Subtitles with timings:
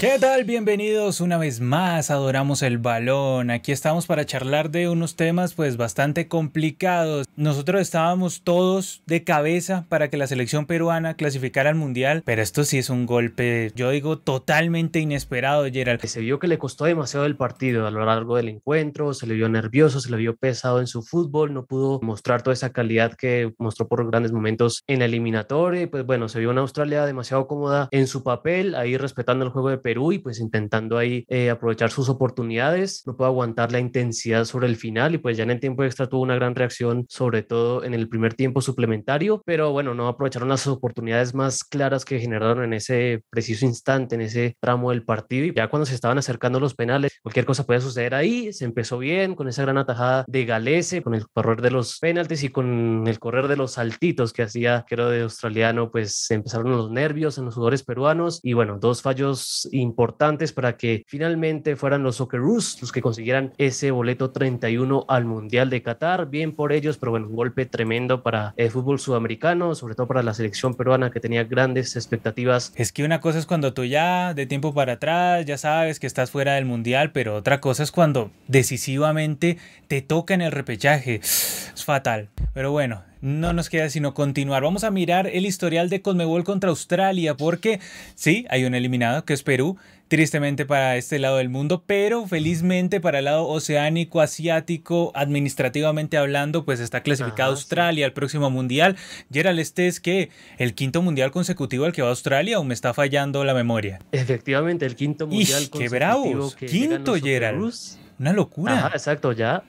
[0.00, 0.44] ¿Qué tal?
[0.44, 3.50] Bienvenidos una vez más, adoramos el balón.
[3.50, 7.26] Aquí estamos para charlar de unos temas pues bastante complicados.
[7.36, 12.64] Nosotros estábamos todos de cabeza para que la selección peruana clasificara al mundial, pero esto
[12.64, 16.00] sí es un golpe, yo digo, totalmente inesperado, Gerald.
[16.06, 19.34] Se vio que le costó demasiado el partido a lo largo del encuentro, se le
[19.34, 23.16] vio nervioso, se le vio pesado en su fútbol, no pudo mostrar toda esa calidad
[23.18, 25.90] que mostró por grandes momentos en la eliminatoria.
[25.90, 29.68] Pues bueno, se vio una Australia demasiado cómoda en su papel, ahí respetando el juego
[29.68, 33.02] de Perú y pues intentando ahí eh, aprovechar sus oportunidades.
[33.06, 36.08] No pudo aguantar la intensidad sobre el final y pues ya en el tiempo extra
[36.08, 40.48] tuvo una gran reacción, sobre todo en el primer tiempo suplementario, pero bueno, no aprovecharon
[40.48, 45.46] las oportunidades más claras que generaron en ese preciso instante, en ese tramo del partido
[45.46, 48.52] y ya cuando se estaban acercando los penales, cualquier cosa puede suceder ahí.
[48.52, 52.42] Se empezó bien con esa gran atajada de Galese, con el correr de los penaltis
[52.44, 56.90] y con el correr de los saltitos que hacía, creo, de australiano, pues empezaron los
[56.90, 62.16] nervios en los jugadores peruanos y bueno, dos fallos importantes para que finalmente fueran los
[62.16, 66.30] Socceroos los que consiguieran ese boleto 31 al Mundial de Qatar.
[66.30, 70.22] Bien por ellos, pero bueno, un golpe tremendo para el fútbol sudamericano, sobre todo para
[70.22, 72.72] la selección peruana que tenía grandes expectativas.
[72.76, 76.06] Es que una cosa es cuando tú ya de tiempo para atrás ya sabes que
[76.06, 79.58] estás fuera del Mundial, pero otra cosa es cuando decisivamente
[79.88, 81.16] te toca en el repechaje.
[81.16, 82.28] Es fatal.
[82.52, 84.62] Pero bueno, no nos queda sino continuar.
[84.62, 87.80] Vamos a mirar el historial de Conmebol contra Australia, porque
[88.14, 89.76] sí, hay un eliminado que es Perú,
[90.08, 96.64] tristemente para este lado del mundo, pero felizmente para el lado oceánico, asiático, administrativamente hablando,
[96.64, 98.96] pues está clasificado Australia al próximo mundial.
[99.32, 102.74] Gerald, este es que el quinto mundial consecutivo al que va a Australia o me
[102.74, 104.00] está fallando la memoria.
[104.10, 105.80] Efectivamente, el quinto mundial consecutivo.
[105.80, 106.56] ¡Qué bravos!
[106.56, 107.72] quinto, Gerald.
[108.18, 108.86] Una locura.
[108.86, 109.62] Ajá, exacto, ya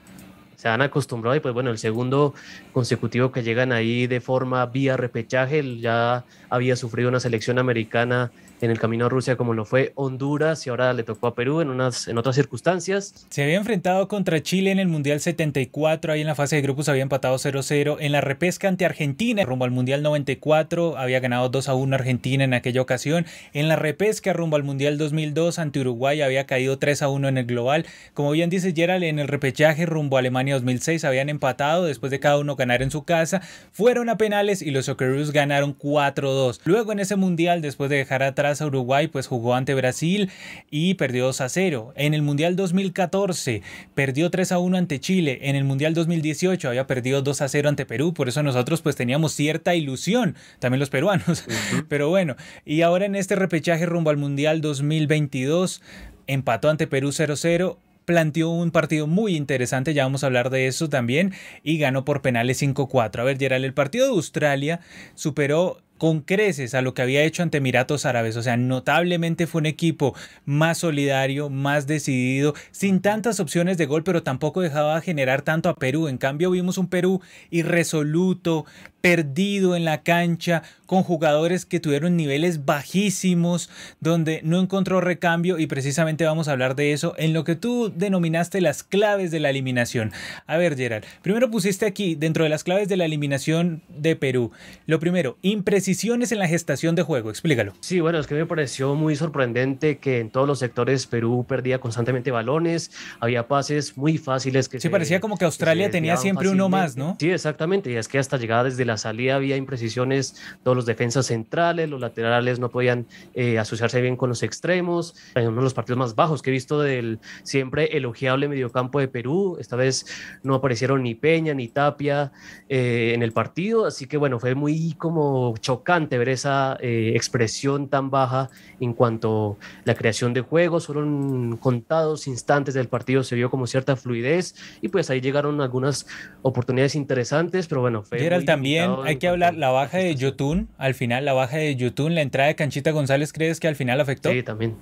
[0.62, 2.34] se han acostumbrado y pues bueno, el segundo
[2.72, 8.30] consecutivo que llegan ahí de forma vía repechaje, ya había sufrido una selección americana
[8.62, 11.60] en el camino a Rusia como lo fue Honduras y ahora le tocó a Perú
[11.60, 13.26] en, unas, en otras circunstancias.
[13.28, 16.88] Se había enfrentado contra Chile en el Mundial 74, ahí en la fase de grupos
[16.88, 21.94] había empatado 0-0, en la repesca ante Argentina rumbo al Mundial 94 había ganado 2-1
[21.94, 26.78] Argentina en aquella ocasión, en la repesca rumbo al Mundial 2002 ante Uruguay había caído
[26.78, 27.84] 3-1 en el global,
[28.14, 32.20] como bien dice Gerald, en el repechaje rumbo a Alemania 2006 habían empatado después de
[32.20, 36.60] cada uno ganar en su casa, fueron a penales y los Socceroos ganaron 4-2.
[36.64, 40.30] Luego en ese Mundial, después de dejar atrás a Uruguay, pues jugó ante Brasil
[40.70, 41.92] y perdió 2 a 0.
[41.96, 43.62] En el Mundial 2014
[43.94, 45.38] perdió 3 a 1 ante Chile.
[45.42, 48.12] En el Mundial 2018 había perdido 2 a 0 ante Perú.
[48.12, 51.44] Por eso nosotros pues teníamos cierta ilusión, también los peruanos.
[51.88, 55.80] Pero bueno, y ahora en este repechaje rumbo al Mundial 2022
[56.26, 60.88] empató ante Perú 0-0 planteó un partido muy interesante, ya vamos a hablar de eso
[60.88, 61.32] también,
[61.62, 63.20] y ganó por penales 5-4.
[63.20, 64.80] A ver, Gerald, el partido de Australia
[65.14, 68.36] superó con creces a lo que había hecho ante Emiratos Árabes.
[68.36, 74.02] O sea, notablemente fue un equipo más solidario, más decidido, sin tantas opciones de gol,
[74.02, 76.08] pero tampoco dejaba generar tanto a Perú.
[76.08, 77.20] En cambio, vimos un Perú
[77.50, 78.66] irresoluto,
[79.02, 83.68] perdido en la cancha, con jugadores que tuvieron niveles bajísimos,
[84.00, 87.92] donde no encontró recambio y precisamente vamos a hablar de eso en lo que tú
[87.94, 90.12] denominaste las claves de la eliminación.
[90.46, 94.52] A ver, Gerald, primero pusiste aquí dentro de las claves de la eliminación de Perú.
[94.86, 97.72] Lo primero, imprecisiones en la gestación de juego, explícalo.
[97.80, 101.78] Sí, bueno, es que me pareció muy sorprendente que en todos los sectores Perú perdía
[101.80, 106.68] constantemente balones, había pases muy fáciles que Sí, parecía como que Australia tenía siempre uno
[106.68, 107.16] más, ¿no?
[107.18, 110.86] Sí, exactamente, y es que hasta llegada desde la la salida había imprecisiones, todos los
[110.86, 115.62] defensas centrales, los laterales no podían eh, asociarse bien con los extremos, en uno de
[115.62, 120.06] los partidos más bajos que he visto del siempre elogiable mediocampo de Perú, esta vez
[120.42, 122.32] no aparecieron ni Peña ni Tapia
[122.68, 127.88] eh, en el partido, así que bueno, fue muy como chocante ver esa eh, expresión
[127.88, 133.36] tan baja en cuanto a la creación de juegos, fueron contados instantes del partido, se
[133.36, 136.06] vio como cierta fluidez y pues ahí llegaron algunas
[136.42, 138.18] oportunidades interesantes, pero bueno, fue...
[138.44, 142.22] también hay que hablar la baja de Yotun, al final la baja de Yotun, la
[142.22, 144.30] entrada de Canchita González, ¿crees que al final afectó?
[144.30, 144.76] Sí, también.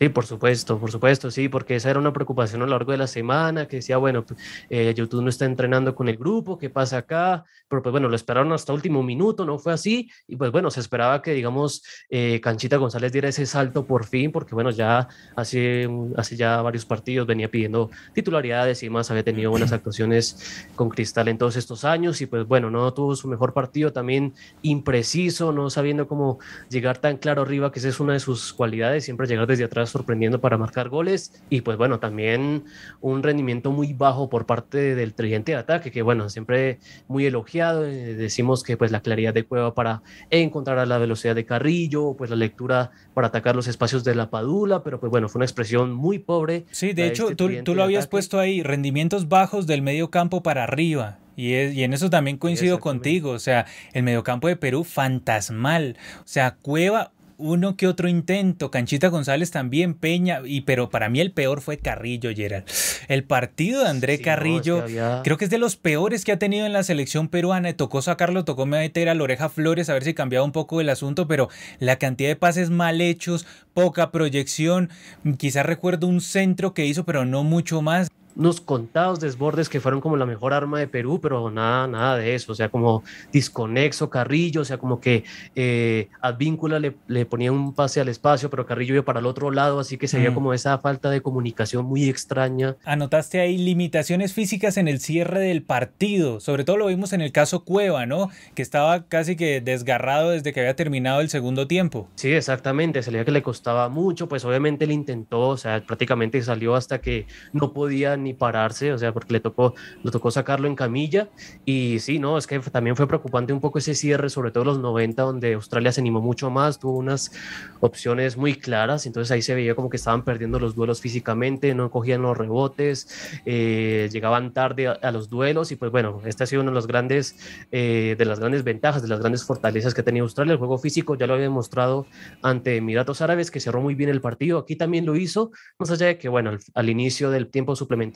[0.00, 2.96] Sí, por supuesto, por supuesto, sí, porque esa era una preocupación a lo largo de
[2.96, 4.24] la semana, que decía, bueno,
[4.70, 7.44] eh, YouTube no está entrenando con el grupo, ¿qué pasa acá?
[7.68, 10.80] Pero pues bueno, lo esperaron hasta último minuto, no fue así, y pues bueno, se
[10.80, 15.06] esperaba que, digamos, eh, Canchita González diera ese salto por fin, porque bueno, ya
[15.36, 15.86] hace,
[16.16, 21.28] hace ya varios partidos venía pidiendo titularidades y más, había tenido buenas actuaciones con Cristal
[21.28, 24.32] en todos estos años, y pues bueno, no tuvo su mejor partido, también
[24.62, 26.38] impreciso, no sabiendo cómo
[26.70, 29.89] llegar tan claro arriba, que esa es una de sus cualidades, siempre llegar desde atrás
[29.90, 32.64] sorprendiendo para marcar goles y pues bueno, también
[33.00, 36.78] un rendimiento muy bajo por parte del tridente de ataque, que bueno, siempre
[37.08, 41.34] muy elogiado, eh, decimos que pues la claridad de Cueva para encontrar a la velocidad
[41.34, 45.28] de Carrillo, pues la lectura para atacar los espacios de la Padula, pero pues bueno,
[45.28, 46.64] fue una expresión muy pobre.
[46.70, 50.64] Sí, de hecho, este tú, lo habías puesto ahí, rendimientos bajos del medio campo para
[50.64, 51.18] arriba.
[51.36, 53.30] Y, y, en eso también coincido contigo.
[53.30, 55.96] O sea, el mediocampo de Perú, fantasmal.
[56.18, 58.70] O sea, Cueva, uno que otro intento.
[58.70, 62.64] Canchita González también, Peña, y pero para mí el peor fue Carrillo, Gerald.
[63.08, 64.84] El partido de André Carrillo,
[65.24, 67.72] creo que es de los peores que ha tenido en la selección peruana.
[67.72, 70.88] Tocó sacarlo, tocó meter a la oreja Flores a ver si cambiaba un poco el
[70.88, 71.48] asunto, pero
[71.78, 74.90] la cantidad de pases mal hechos, poca proyección.
[75.38, 80.00] Quizás recuerdo un centro que hizo, pero no mucho más unos contados desbordes que fueron
[80.00, 84.10] como la mejor arma de Perú, pero nada, nada de eso, o sea, como disconexo
[84.10, 85.24] Carrillo, o sea, como que
[85.54, 89.50] eh, Advíncula le, le, ponía un pase al espacio, pero Carrillo iba para el otro
[89.50, 90.34] lado, así que se veía mm.
[90.34, 92.76] como esa falta de comunicación muy extraña.
[92.84, 97.32] Anotaste ahí limitaciones físicas en el cierre del partido, sobre todo lo vimos en el
[97.32, 98.30] caso Cueva, ¿no?
[98.54, 102.08] Que estaba casi que desgarrado desde que había terminado el segundo tiempo.
[102.14, 106.40] Sí, exactamente, se leía que le costaba mucho, pues obviamente le intentó, o sea, prácticamente
[106.42, 110.68] salió hasta que no podía ni pararse, o sea, porque le tocó, le tocó sacarlo
[110.68, 111.28] en camilla.
[111.64, 114.78] Y sí, no, es que también fue preocupante un poco ese cierre, sobre todo los
[114.78, 117.32] 90, donde Australia se animó mucho más, tuvo unas
[117.80, 121.90] opciones muy claras, entonces ahí se veía como que estaban perdiendo los duelos físicamente, no
[121.90, 123.08] cogían los rebotes,
[123.46, 126.86] eh, llegaban tarde a, los duelos y pues bueno, este ha sido uno de los
[126.86, 127.36] grandes,
[127.72, 130.52] eh, de las grandes ventajas, de las grandes fortalezas que tenido Australia.
[130.52, 132.06] El juego físico ya lo había demostrado
[132.42, 134.58] ante Emiratos Árabes, que cerró muy bien el partido.
[134.58, 138.09] Aquí también lo hizo, más allá de que, bueno, al inicio del tiempo suplementario,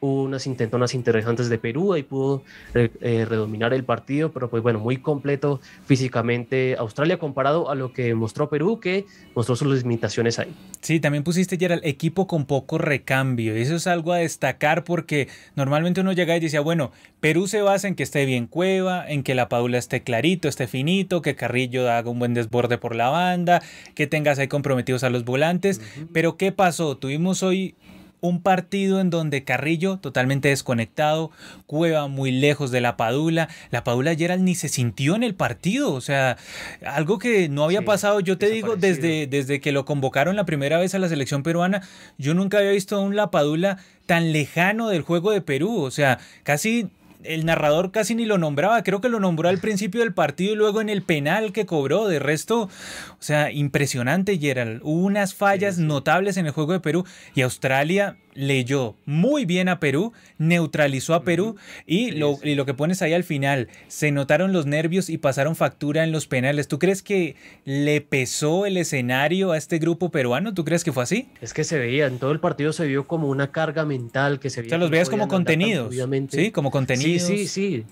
[0.00, 2.42] Hubo unas intentonas interesantes de Perú, y pudo
[2.74, 8.14] eh, redominar el partido, pero pues bueno, muy completo físicamente Australia comparado a lo que
[8.14, 10.54] mostró Perú, que mostró sus limitaciones ahí.
[10.80, 13.54] Sí, también pusiste ya el equipo con poco recambio.
[13.54, 17.88] Eso es algo a destacar porque normalmente uno llega y decía, bueno, Perú se basa
[17.88, 21.90] en que esté bien Cueva, en que la Paula esté clarito, esté finito, que Carrillo
[21.90, 23.62] haga un buen desborde por la banda,
[23.94, 25.80] que tengas ahí comprometidos a los volantes.
[26.12, 26.96] Pero ¿qué pasó?
[26.96, 27.74] Tuvimos hoy
[28.20, 31.30] un partido en donde Carrillo totalmente desconectado,
[31.66, 35.92] Cueva muy lejos de la Padula, la Padula Gerald ni se sintió en el partido,
[35.92, 36.36] o sea,
[36.84, 40.78] algo que no había pasado, yo te digo, desde, desde que lo convocaron la primera
[40.78, 41.82] vez a la selección peruana,
[42.16, 45.90] yo nunca había visto a un La Padula tan lejano del juego de Perú, o
[45.90, 46.88] sea, casi
[47.24, 50.56] el narrador casi ni lo nombraba, creo que lo nombró al principio del partido y
[50.56, 52.08] luego en el penal que cobró.
[52.08, 52.70] De resto, o
[53.18, 54.80] sea, impresionante, Gerald.
[54.82, 57.04] Hubo unas fallas notables en el juego de Perú
[57.34, 61.56] y Australia leyó muy bien a Perú, neutralizó a Perú
[61.86, 65.56] y, lo, y lo que pones ahí al final, se notaron los nervios y pasaron
[65.56, 66.68] factura en los penales.
[66.68, 70.54] ¿Tú crees que le pesó el escenario a este grupo peruano?
[70.54, 71.28] ¿Tú crees que fue así?
[71.40, 74.50] Es que se veía, en todo el partido se vio como una carga mental que
[74.50, 74.68] se veía.
[74.68, 75.92] O sea, los veías como contenidos.
[76.30, 77.07] Sí, como contenidos.
[77.16, 77.84] Sí, sí, sí.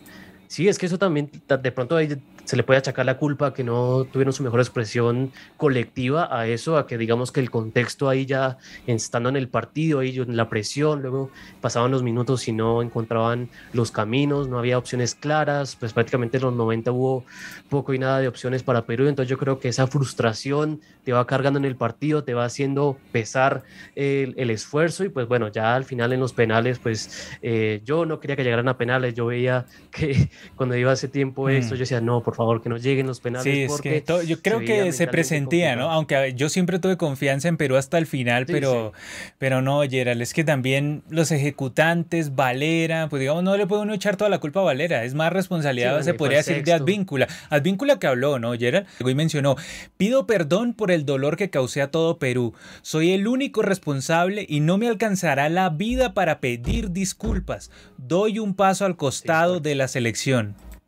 [0.49, 2.09] Sí, es que eso también de pronto hay
[2.47, 6.77] se le puede achacar la culpa que no tuvieron su mejor expresión colectiva a eso,
[6.77, 8.57] a que digamos que el contexto ahí ya
[8.87, 13.49] estando en el partido, ahí en la presión, luego pasaban los minutos y no encontraban
[13.73, 17.25] los caminos, no había opciones claras, pues prácticamente en los 90 hubo
[17.69, 21.27] poco y nada de opciones para Perú, entonces yo creo que esa frustración te va
[21.27, 23.65] cargando en el partido, te va haciendo pesar
[23.97, 28.07] el, el esfuerzo y pues bueno, ya al final en los penales, pues eh, yo
[28.07, 31.77] no quería que llegaran a penales, yo veía que cuando iba ese tiempo esto, mm.
[31.77, 33.45] yo decía, no, por favor, que no lleguen los penales.
[33.45, 35.91] Sí, porque yo creo que se presentía, ¿no?
[35.91, 38.93] Aunque yo siempre tuve confianza en Perú hasta el final, pero,
[39.39, 43.95] pero no, Gerald, es que también los ejecutantes, Valera, pues digamos, no le puede uno
[43.95, 47.29] echar toda la culpa a Valera, es más responsabilidad, se podría decir, de Advíncula.
[47.51, 48.87] Advíncula que habló, ¿no, Gerald?
[49.01, 49.57] Y mencionó,
[49.97, 54.61] pido perdón por el dolor que causé a todo Perú, soy el único responsable y
[54.61, 57.71] no me alcanzará la vida para pedir disculpas.
[57.99, 60.26] Doy un paso al costado de la selección.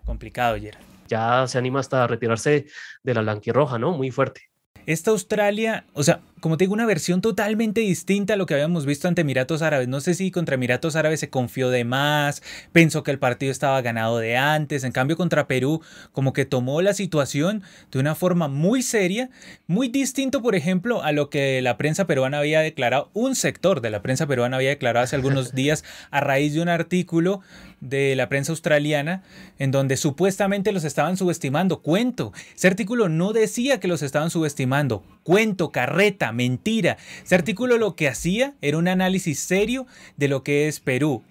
[0.04, 2.66] Complicado, Gerald ya se anima hasta a retirarse
[3.02, 3.92] de la blanquirroja, ¿no?
[3.92, 4.42] Muy fuerte.
[4.86, 8.86] Esta Australia, o sea, como te digo, una versión totalmente distinta a lo que habíamos
[8.86, 9.88] visto ante Emiratos Árabes.
[9.88, 12.42] No sé si contra Emiratos Árabes se confió de más,
[12.72, 14.84] pensó que el partido estaba ganado de antes.
[14.84, 19.30] En cambio, contra Perú, como que tomó la situación de una forma muy seria,
[19.66, 23.90] muy distinto, por ejemplo, a lo que la prensa peruana había declarado, un sector de
[23.90, 27.40] la prensa peruana había declarado hace algunos días a raíz de un artículo
[27.80, 29.22] de la prensa australiana
[29.58, 31.80] en donde supuestamente los estaban subestimando.
[31.80, 35.04] Cuento, ese artículo no decía que los estaban subestimando.
[35.22, 36.96] Cuento, carreta mentira.
[37.24, 41.22] Ese artículo lo que hacía era un análisis serio de lo que es Perú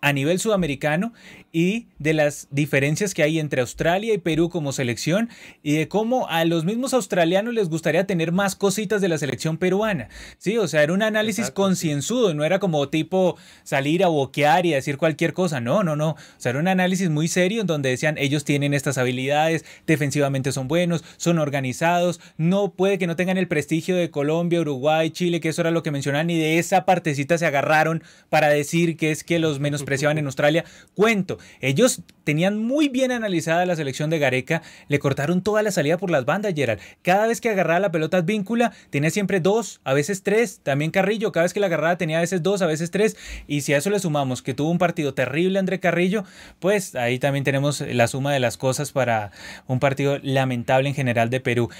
[0.00, 1.12] a nivel sudamericano
[1.56, 5.30] y de las diferencias que hay entre Australia y Perú como selección
[5.62, 9.56] y de cómo a los mismos australianos les gustaría tener más cositas de la selección
[9.56, 10.10] peruana.
[10.36, 14.72] Sí, o sea, era un análisis concienzudo, no era como tipo salir a boquear y
[14.72, 17.88] decir cualquier cosa, no, no, no, o sea, era un análisis muy serio en donde
[17.88, 23.38] decían ellos tienen estas habilidades, defensivamente son buenos, son organizados, no puede que no tengan
[23.38, 26.84] el prestigio de Colombia, Uruguay, Chile, que eso era lo que mencionaban y de esa
[26.84, 30.66] partecita se agarraron para decir que es que los menospreciaban en Australia.
[30.94, 35.96] Cuento, ellos tenían muy bien analizada la selección de Gareca, le cortaron toda la salida
[35.96, 36.80] por las bandas, Gerald.
[37.02, 40.60] Cada vez que agarraba la pelota víncula, tenía siempre dos, a veces tres.
[40.62, 43.16] También Carrillo, cada vez que la agarraba tenía a veces dos, a veces tres.
[43.46, 46.24] Y si a eso le sumamos que tuvo un partido terrible André Carrillo,
[46.58, 49.30] pues ahí también tenemos la suma de las cosas para
[49.66, 51.70] un partido lamentable en general de Perú.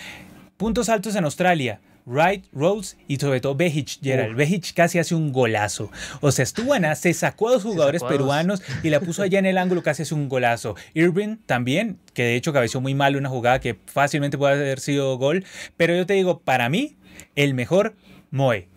[0.57, 1.81] Puntos altos en Australia.
[2.07, 4.37] Wright, Rose y sobre todo Bejic, Gerald.
[4.37, 5.91] Bejic casi hace un golazo.
[6.21, 9.47] O sea, estuvo Ana, se sacó a dos jugadores peruanos y la puso allá en
[9.47, 10.77] el ángulo, casi hace un golazo.
[10.95, 15.19] Irving también, que de hecho cabeció muy mal una jugada que fácilmente puede haber sido
[15.19, 15.45] gol.
[15.77, 16.97] Pero yo te digo, para mí,
[17.35, 17.97] el mejor
[18.31, 18.69] Moe.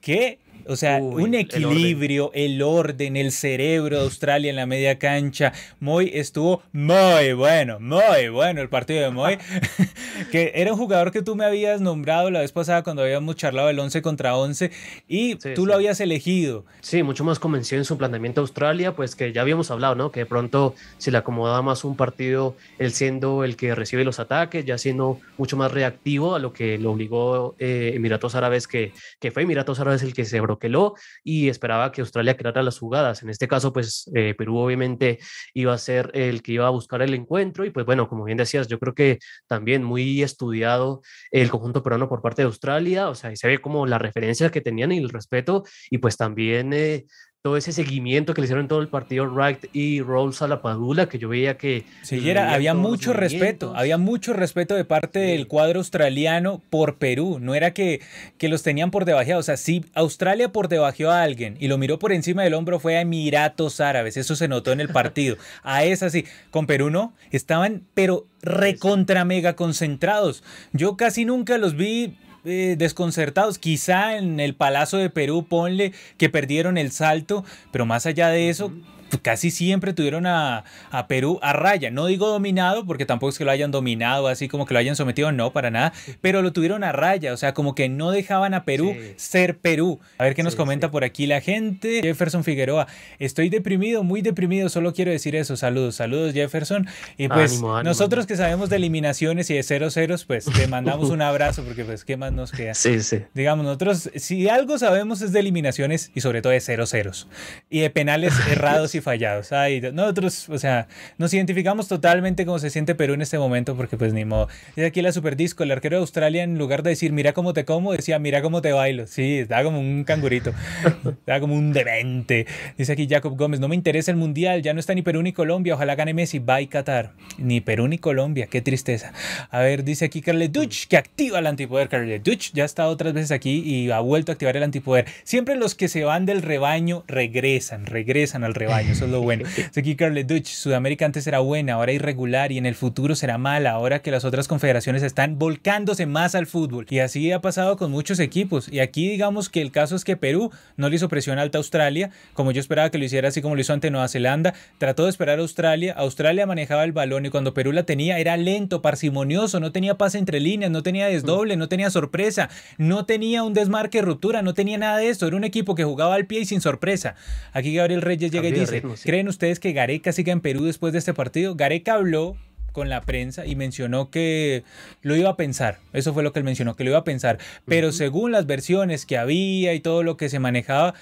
[0.00, 3.16] Que o sea, un equilibrio, el orden.
[3.16, 5.52] el cerebro de Australia en la media cancha.
[5.80, 9.38] Moy estuvo muy bueno, muy bueno el partido de Moy.
[10.30, 13.68] que era un jugador que tú me habías nombrado la vez pasada cuando habíamos charlado
[13.70, 14.70] el 11 contra 11
[15.08, 16.64] y tú lo habías elegido.
[16.80, 20.10] Sí, mucho más convencido en su planteamiento Australia, pues que ya habíamos hablado, ¿no?
[20.10, 24.20] Que de pronto se le acomodaba más un partido, él siendo el que recibe los
[24.20, 28.92] ataques, ya siendo mucho más reactivo a lo que lo obligó eh, Emiratos Árabes, que,
[29.20, 30.94] que fue Emiratos Árabes el que se bloqueó
[31.24, 33.22] y esperaba que Australia creara las jugadas.
[33.22, 35.18] En este caso, pues eh, Perú obviamente
[35.54, 38.38] iba a ser el que iba a buscar el encuentro y pues bueno, como bien
[38.38, 43.14] decías, yo creo que también muy estudiado el conjunto peruano por parte de Australia, o
[43.14, 46.72] sea, y se ve como la referencia que tenían y el respeto y pues también
[46.72, 47.06] eh,
[47.42, 51.08] todo ese seguimiento que le hicieron todo el partido Wright y Rolls a la Padula,
[51.08, 51.84] que yo veía que...
[52.02, 57.38] Sí, era, había mucho respeto, había mucho respeto de parte del cuadro australiano por Perú,
[57.40, 58.00] no era que,
[58.38, 61.78] que los tenían por debajeado, o sea, si Australia por debajeó a alguien y lo
[61.78, 65.36] miró por encima del hombro fue a Emiratos Árabes, eso se notó en el partido,
[65.64, 71.74] a esa sí, con Perú no, estaban pero recontra mega concentrados, yo casi nunca los
[71.74, 73.58] vi eh, desconcertados.
[73.58, 78.48] Quizá en el Palacio de Perú, ponle que perdieron el salto, pero más allá de
[78.48, 78.72] eso,
[79.20, 80.64] casi siempre tuvieron a,
[81.08, 81.90] Perú a raya.
[81.90, 84.96] No digo dominado, porque tampoco es que lo hayan dominado, así como que lo hayan
[84.96, 88.54] sometido, no, para nada, pero lo tuvieron a raya, o sea, como que no dejaban
[88.54, 90.00] a Perú ser Perú.
[90.18, 92.00] A ver qué nos comenta por aquí la gente.
[92.02, 92.86] Jefferson Figueroa,
[93.18, 95.56] estoy deprimido, muy deprimido, solo quiero decir eso.
[95.56, 96.86] Saludos, saludos Jefferson.
[97.16, 101.22] Y pues nosotros que sabemos de eliminaciones y de cero ceros, pues te mandamos un
[101.22, 102.74] abrazo, porque pues, ¿qué más nos queda?
[102.74, 103.20] Sí, sí.
[103.34, 107.28] Digamos, nosotros, si algo sabemos es de eliminaciones y sobre todo de cero ceros.
[107.70, 109.52] Y de penales errados y fallados.
[109.52, 113.96] Ay, nosotros, o sea, nos identificamos totalmente como se siente Perú en este momento porque
[113.96, 114.48] pues ni modo.
[114.76, 117.52] Y aquí la Super Disco, el arquero de Australia, en lugar de decir mira cómo
[117.52, 119.06] te como, decía mira cómo te bailo.
[119.06, 120.52] Sí, estaba como un cangurito.
[121.04, 122.46] estaba como un demente.
[122.78, 125.32] Dice aquí Jacob Gómez, no me interesa el Mundial, ya no está ni Perú ni
[125.32, 127.12] Colombia, ojalá gane Messi, bye Qatar.
[127.38, 129.12] Ni Perú ni Colombia, qué tristeza.
[129.50, 131.88] A ver, dice aquí Carle Duch, que activa el antipoder.
[131.88, 135.06] Carle Duch ya ha estado otras veces aquí y ha vuelto a activar el antipoder.
[135.24, 139.44] Siempre los que se van del rebaño regresan, regresan al rebaño eso es lo bueno.
[139.76, 143.72] Aquí Carle Dutch, Sudamérica antes era buena, ahora irregular y en el futuro será mala,
[143.72, 146.86] ahora que las otras confederaciones están volcándose más al fútbol.
[146.88, 148.68] Y así ha pasado con muchos equipos.
[148.70, 151.60] Y aquí digamos que el caso es que Perú no le hizo presión alta a
[151.60, 154.54] Australia, como yo esperaba que lo hiciera así como lo hizo ante Nueva Zelanda.
[154.78, 158.36] Trató de esperar a Australia, Australia manejaba el balón y cuando Perú la tenía era
[158.36, 163.42] lento, parsimonioso, no tenía pase entre líneas, no tenía desdoble, no tenía sorpresa, no tenía
[163.42, 165.26] un desmarque, ruptura, no tenía nada de esto.
[165.26, 167.14] Era un equipo que jugaba al pie y sin sorpresa.
[167.52, 168.71] Aquí Gabriel Reyes llega y dice,
[169.04, 171.54] ¿Creen ustedes que Gareca siga en Perú después de este partido?
[171.54, 172.36] Gareca habló
[172.72, 174.64] con la prensa y mencionó que
[175.02, 175.78] lo iba a pensar.
[175.92, 177.38] Eso fue lo que él mencionó, que lo iba a pensar.
[177.66, 180.94] Pero según las versiones que había y todo lo que se manejaba,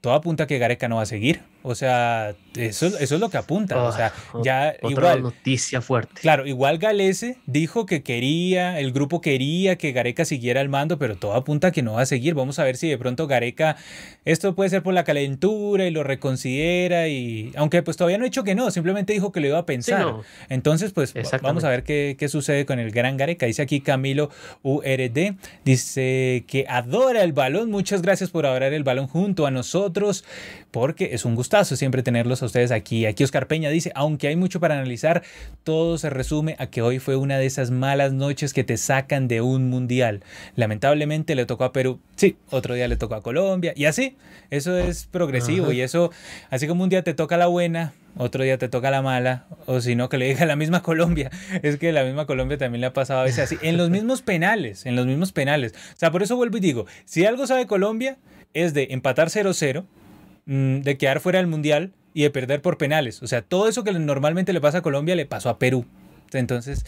[0.00, 1.42] todo apunta a que Gareca no va a seguir.
[1.68, 3.82] O sea, eso, eso es lo que apunta.
[3.82, 5.22] o sea, ah, ya otra igual.
[5.24, 6.20] noticia fuerte.
[6.20, 11.16] Claro, igual Galese dijo que quería, el grupo quería que Gareca siguiera al mando, pero
[11.16, 12.34] todo apunta a que no va a seguir.
[12.34, 13.74] Vamos a ver si de pronto Gareca,
[14.24, 18.26] esto puede ser por la calentura y lo reconsidera y, aunque pues todavía no ha
[18.26, 20.14] dicho que no, simplemente dijo que lo iba a pensar.
[20.48, 23.46] Entonces, pues vamos a ver qué, qué sucede con el gran Gareca.
[23.46, 24.30] Dice aquí Camilo
[24.62, 27.72] URD, dice que adora el balón.
[27.72, 30.24] Muchas gracias por adorar el balón junto a nosotros,
[30.70, 33.06] porque es un gusto gustazo siempre tenerlos a ustedes aquí.
[33.06, 35.22] Aquí Oscar Peña dice, aunque hay mucho para analizar,
[35.64, 39.26] todo se resume a que hoy fue una de esas malas noches que te sacan
[39.26, 40.22] de un mundial.
[40.54, 44.18] Lamentablemente le tocó a Perú, sí, otro día le tocó a Colombia y así.
[44.50, 46.10] Eso es progresivo y eso,
[46.50, 49.80] así como un día te toca la buena, otro día te toca la mala, o
[49.80, 51.30] si no, que le diga la misma Colombia.
[51.62, 54.20] Es que la misma Colombia también le ha pasado a veces así, en los mismos
[54.20, 55.72] penales, en los mismos penales.
[55.72, 58.18] O sea, por eso vuelvo y digo, si algo sabe Colombia,
[58.52, 59.84] es de empatar 0-0,
[60.46, 63.22] mm, de quedar fuera del Mundial y de perder por penales.
[63.22, 65.86] O sea, todo eso que normalmente le pasa a Colombia le pasó a Perú.
[66.32, 66.84] Entonces,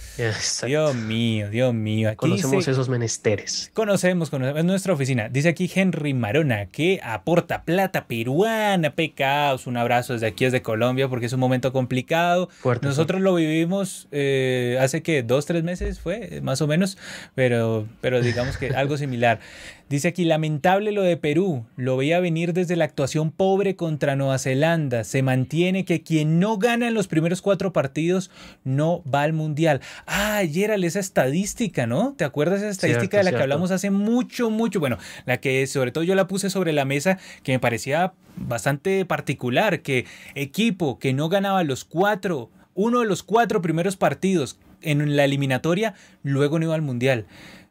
[0.66, 2.12] Dios mío, Dios mío.
[2.16, 3.70] conocemos esos menesteres.
[3.74, 4.58] Conocemos, conocemos.
[4.58, 5.28] Es nuestra oficina.
[5.28, 8.94] Dice aquí Henry Marona que aporta plata peruana.
[8.94, 9.66] Pecados.
[9.66, 12.48] Un abrazo desde aquí, desde Colombia, porque es un momento complicado.
[12.82, 16.98] Nosotros lo vivimos eh, hace que dos, tres meses fue, más o menos,
[17.34, 19.40] pero, pero digamos que algo similar.
[19.88, 24.38] Dice aquí, lamentable lo de Perú, lo veía venir desde la actuación pobre contra Nueva
[24.38, 25.02] Zelanda.
[25.02, 28.30] Se mantiene que quien no gana en los primeros cuatro partidos
[28.64, 29.80] no va al Mundial.
[30.06, 32.12] Ah, Gerald, esa estadística, ¿no?
[32.18, 34.78] ¿Te acuerdas esa estadística de la que hablamos hace mucho, mucho?
[34.78, 39.06] Bueno, la que sobre todo yo la puse sobre la mesa, que me parecía bastante
[39.06, 40.04] particular, que
[40.34, 45.94] equipo que no ganaba los cuatro, uno de los cuatro primeros partidos en la eliminatoria,
[46.22, 47.26] luego no iba al Mundial.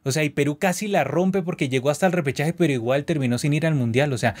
[0.08, 3.38] O sea, y Perú casi la rompe porque llegó hasta el repechaje, pero igual terminó
[3.38, 4.12] sin ir al mundial.
[4.12, 4.34] O sea,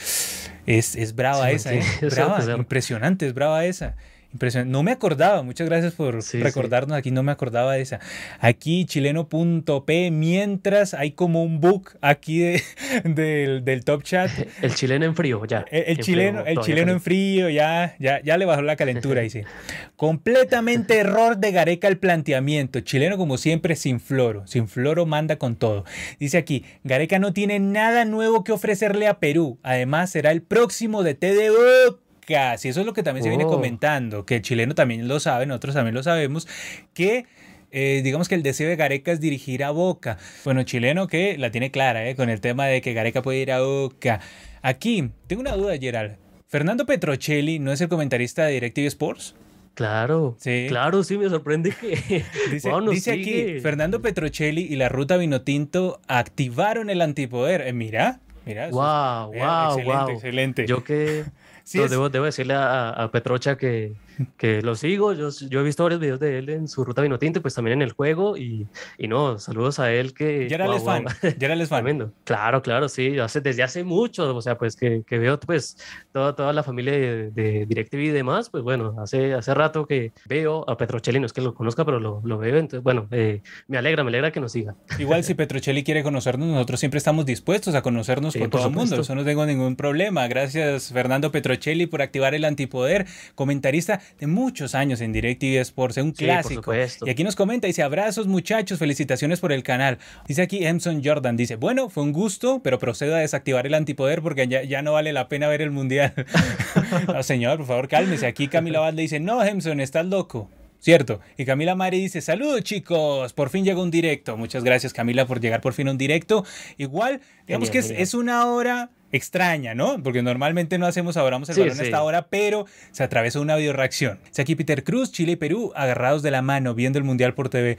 [0.66, 1.82] es, es brava esa, ¿eh?
[2.10, 3.96] Brava, impresionante, es brava esa.
[4.30, 4.70] Impresionante.
[4.70, 7.98] No me acordaba, muchas gracias por recordarnos aquí, no me acordaba de esa.
[8.40, 12.62] Aquí chileno.p, mientras hay como un book aquí de,
[13.64, 14.30] del, top chat.
[14.62, 15.64] El chileno en frío, ya.
[15.70, 19.46] El, chileno, el chileno en frío, ya, ya, ya le bajó la calentura, dice.
[19.96, 22.80] Completamente error de Gareca el planteamiento.
[22.80, 25.84] Chileno como siempre sin floro, sin floro manda con todo.
[26.20, 29.58] Dice aquí, Gareca no tiene nada nuevo que ofrecerle a Perú.
[29.62, 32.68] Además será el próximo de TDU casi.
[32.68, 33.48] Eso es lo que también se viene oh.
[33.48, 36.46] comentando, que el chileno también lo sabe, nosotros también lo sabemos,
[36.92, 37.24] que
[37.70, 40.18] eh, digamos que el deseo de Gareca es dirigir a Boca.
[40.44, 43.52] Bueno, chileno que la tiene clara, eh, con el tema de que Gareca puede ir
[43.52, 44.20] a Boca.
[44.62, 46.16] Aquí, tengo una duda, Gerald.
[46.46, 49.34] ¿Fernando Petrocelli no es el comentarista de Directive Sports?
[49.74, 50.66] Claro, sí.
[50.68, 52.24] claro, sí, me sorprende que.
[52.50, 57.60] dice, aquí: Fernando Petrocelli y la ruta Vinotinto activaron el antipoder.
[57.60, 58.70] Eh, mira, mira.
[58.70, 60.66] Wow, wow, excelente, excelente.
[60.66, 61.26] Yo que
[61.72, 63.94] debo, debo, decirle a, a Petrocha que,
[64.36, 65.12] que lo sigo.
[65.12, 67.82] Yo, yo he visto varios videos de él en su ruta Vinotinto, pues también en
[67.82, 68.36] el juego.
[68.36, 68.66] Y,
[68.98, 70.46] y no, saludos a él que.
[70.46, 71.04] Era wow, fan.
[71.38, 72.12] Ya era fan.
[72.24, 73.18] Claro, claro, sí.
[73.18, 75.76] Hace, desde hace mucho, o sea, pues que, que veo pues
[76.12, 78.50] toda, toda la familia de, de DirecTV y demás.
[78.50, 82.00] Pues bueno, hace, hace rato que veo a Petrocelli, no es que lo conozca, pero
[82.00, 82.56] lo, lo veo.
[82.56, 84.74] Entonces, bueno, eh, me alegra, me alegra que nos siga.
[84.98, 89.00] Igual si Petrocelli quiere conocernos, nosotros siempre estamos dispuestos a conocernos con todo el mundo.
[89.00, 90.26] Eso no tengo ningún problema.
[90.28, 93.06] Gracias, Fernando Petrocelli, por activar el antipoder.
[93.34, 96.72] Comentarista de muchos años en DirecTV Sports, es un clásico.
[96.74, 99.98] y aquí nos comenta, dice, abrazos muchachos, felicitaciones por el canal.
[100.26, 104.22] Dice aquí Emson Jordan, dice, bueno, fue un gusto, pero procedo a desactivar el antipoder
[104.22, 106.14] porque ya, ya no vale la pena ver el mundial.
[107.06, 108.26] no, señor, por favor, cálmese.
[108.26, 110.50] Aquí Camila Valde dice, no, Emson, estás loco.
[110.80, 111.20] ¿cierto?
[111.36, 114.36] Y Camila Mari dice, saludos chicos, por fin llegó un directo.
[114.36, 116.44] Muchas gracias Camila por llegar por fin a un directo.
[116.76, 120.02] Igual, digamos que es, es, una hora extraña, ¿no?
[120.02, 123.72] Porque normalmente no hacemos abramos el balón a esta hora, pero se atravesó una video
[123.72, 124.18] reacción.
[124.42, 127.78] aquí Peter Cruz, Chile y Perú agarrados de la mano viendo el Mundial por TV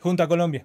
[0.00, 0.64] junto a Colombia.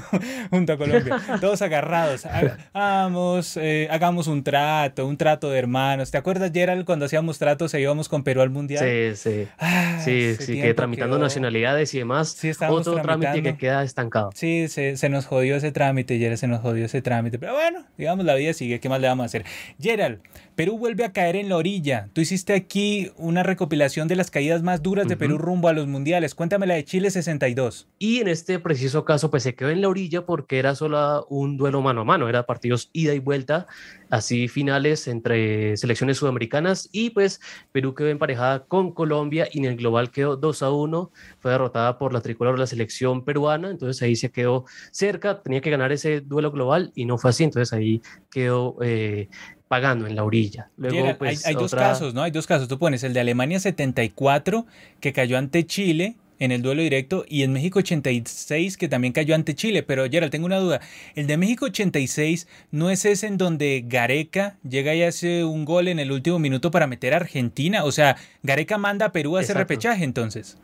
[0.50, 1.20] junto a Colombia.
[1.40, 2.26] Todos agarrados.
[2.72, 6.10] Hagamos, eh, hagamos un trato, un trato de hermanos.
[6.10, 8.84] ¿Te acuerdas, Gerald, cuando hacíamos tratos e íbamos con Perú al Mundial?
[8.84, 9.48] Sí, sí.
[9.58, 12.30] Ah, sí, sí, que tramitando nacionalidades y demás.
[12.30, 14.30] Sí, otro trámite que queda estancado.
[14.34, 17.38] Sí, se, se, nos jodió ese trámite, Gerald, se nos jodió ese trámite.
[17.38, 18.80] Pero bueno, digamos, la vida sigue.
[18.80, 19.44] ¿Qué más le vamos a hacer?
[19.80, 20.20] Gerald,
[20.54, 22.08] Perú vuelve a caer en la orilla.
[22.12, 25.86] Tú hiciste aquí una recopilación de las caídas más duras de Perú rumbo a los
[25.86, 26.34] mundiales.
[26.34, 27.88] Cuéntame la de Chile 62.
[27.98, 31.58] Y en este preciso caso, pues se quedó en la orilla porque era solo un
[31.58, 33.66] duelo mano a mano, era partidos ida y vuelta,
[34.08, 36.88] así finales entre selecciones sudamericanas.
[36.90, 41.10] Y pues Perú quedó emparejada con Colombia y en el global quedó 2 a 1.
[41.40, 45.42] Fue derrotada por la tricolor de la selección peruana, entonces ahí se quedó cerca.
[45.42, 48.78] Tenía que ganar ese duelo global y no fue así, entonces ahí quedó.
[48.80, 49.28] Eh,
[49.68, 50.68] pagando en la orilla.
[50.76, 52.22] Luego, pues, hay, dos casos, ¿no?
[52.22, 52.68] Hay dos casos.
[52.68, 54.66] Tú pones el de Alemania 74,
[55.00, 59.36] que cayó ante Chile en el duelo directo, y en México 86, que también cayó
[59.36, 59.84] ante Chile.
[59.84, 60.80] Pero, Gerald, tengo una duda.
[61.14, 65.86] El de México 86 no es ese en donde Gareca llega y hace un gol
[65.86, 67.84] en el último minuto para meter a Argentina.
[67.84, 70.58] O sea, Gareca manda a Perú a hacer repechaje entonces.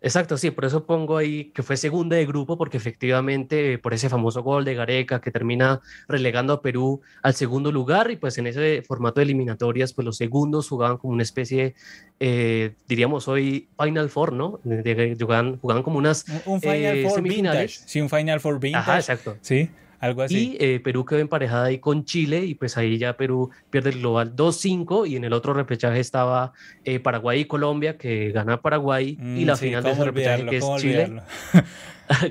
[0.00, 4.08] Exacto, sí, por eso pongo ahí que fue segunda de grupo, porque efectivamente por ese
[4.08, 8.46] famoso gol de Gareca que termina relegando a Perú al segundo lugar y pues en
[8.46, 11.74] ese formato de eliminatorias pues los segundos jugaban como una especie,
[12.20, 14.60] eh, diríamos hoy Final Four, ¿no?
[15.18, 17.82] jugaban, jugaban como unas un, Final eh, Four semifinales.
[17.84, 18.82] Sí, un Final Four vintage.
[18.82, 19.36] Ajá, exacto.
[19.40, 19.68] Sí.
[20.00, 20.56] Algo así.
[20.58, 23.98] Y eh, Perú quedó emparejada ahí con Chile y pues ahí ya Perú pierde el
[23.98, 26.52] global 2-5 y en el otro repechaje estaba
[26.84, 30.56] eh, Paraguay y Colombia que gana Paraguay y la mm, final de ese repechaje que
[30.58, 31.20] es Chile.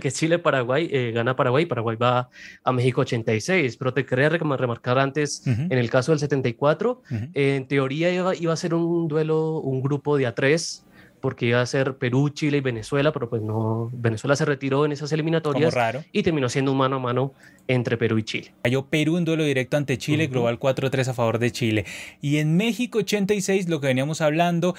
[0.02, 2.30] que Chile-Paraguay eh, gana Paraguay, Paraguay va
[2.64, 7.04] a México 86, pero te quería remarcar antes, en el caso del 74,
[7.34, 10.84] en teoría iba, iba, a ser un duelo, un grupo de A3,
[11.22, 14.92] porque iba a ser Perú, Chile y Venezuela, pero pues no, Venezuela se retiró en
[14.92, 15.76] esas eliminatorias
[16.12, 17.34] y terminó siendo un mano a mano
[17.68, 18.54] entre Perú y Chile.
[18.64, 21.86] Cayó Perú en duelo directo ante Chile, global 4-3 a favor de Chile.
[22.22, 24.76] Y en México 86, lo que veníamos hablando,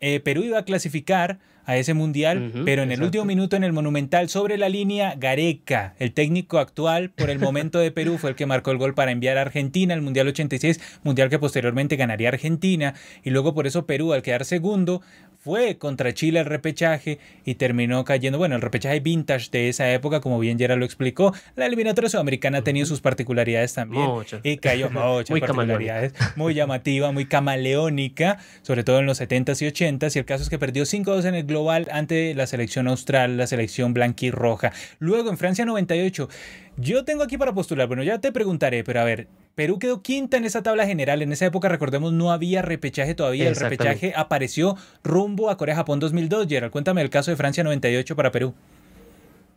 [0.00, 3.72] eh, Perú iba a clasificar a ese mundial, pero en el último minuto en el
[3.72, 8.36] Monumental sobre la línea, Gareca, el técnico actual por el momento de Perú, fue el
[8.36, 12.28] que marcó el gol para enviar a Argentina al Mundial 86, mundial que posteriormente ganaría
[12.28, 15.02] Argentina, y luego por eso Perú al quedar segundo
[15.46, 20.20] fue contra Chile el repechaje y terminó cayendo, bueno, el repechaje vintage de esa época,
[20.20, 24.10] como bien Gerard lo explicó, la eliminatoria sudamericana ha tenido sus particularidades también
[24.42, 29.70] y cayó muchas muy particularidades, muy llamativa, muy camaleónica, sobre todo en los 70s y
[29.70, 33.36] 80s, y el caso es que perdió 5-2 en el global ante la selección austral,
[33.36, 34.72] la selección blanquirroja.
[34.98, 36.28] Luego en Francia 98,
[36.76, 40.36] yo tengo aquí para postular, bueno, ya te preguntaré, pero a ver, Perú quedó quinta
[40.36, 41.22] en esa tabla general.
[41.22, 43.48] En esa época, recordemos, no había repechaje todavía.
[43.48, 46.46] El repechaje apareció rumbo a Corea-Japón 2002.
[46.46, 48.54] Gerald, cuéntame el caso de Francia 98 para Perú.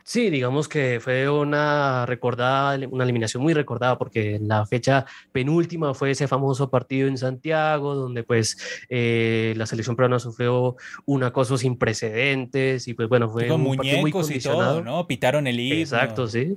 [0.02, 6.12] Sí, digamos que fue una recordada, una eliminación muy recordada porque la fecha penúltima fue
[6.12, 11.76] ese famoso partido en Santiago donde pues eh, la selección peruana sufrió un acoso sin
[11.76, 14.80] precedentes y pues bueno, fue un partido muy condicionado.
[14.80, 15.06] Y todo, ¿no?
[15.06, 15.80] Pitaron el himno.
[15.80, 16.56] Exacto, sí.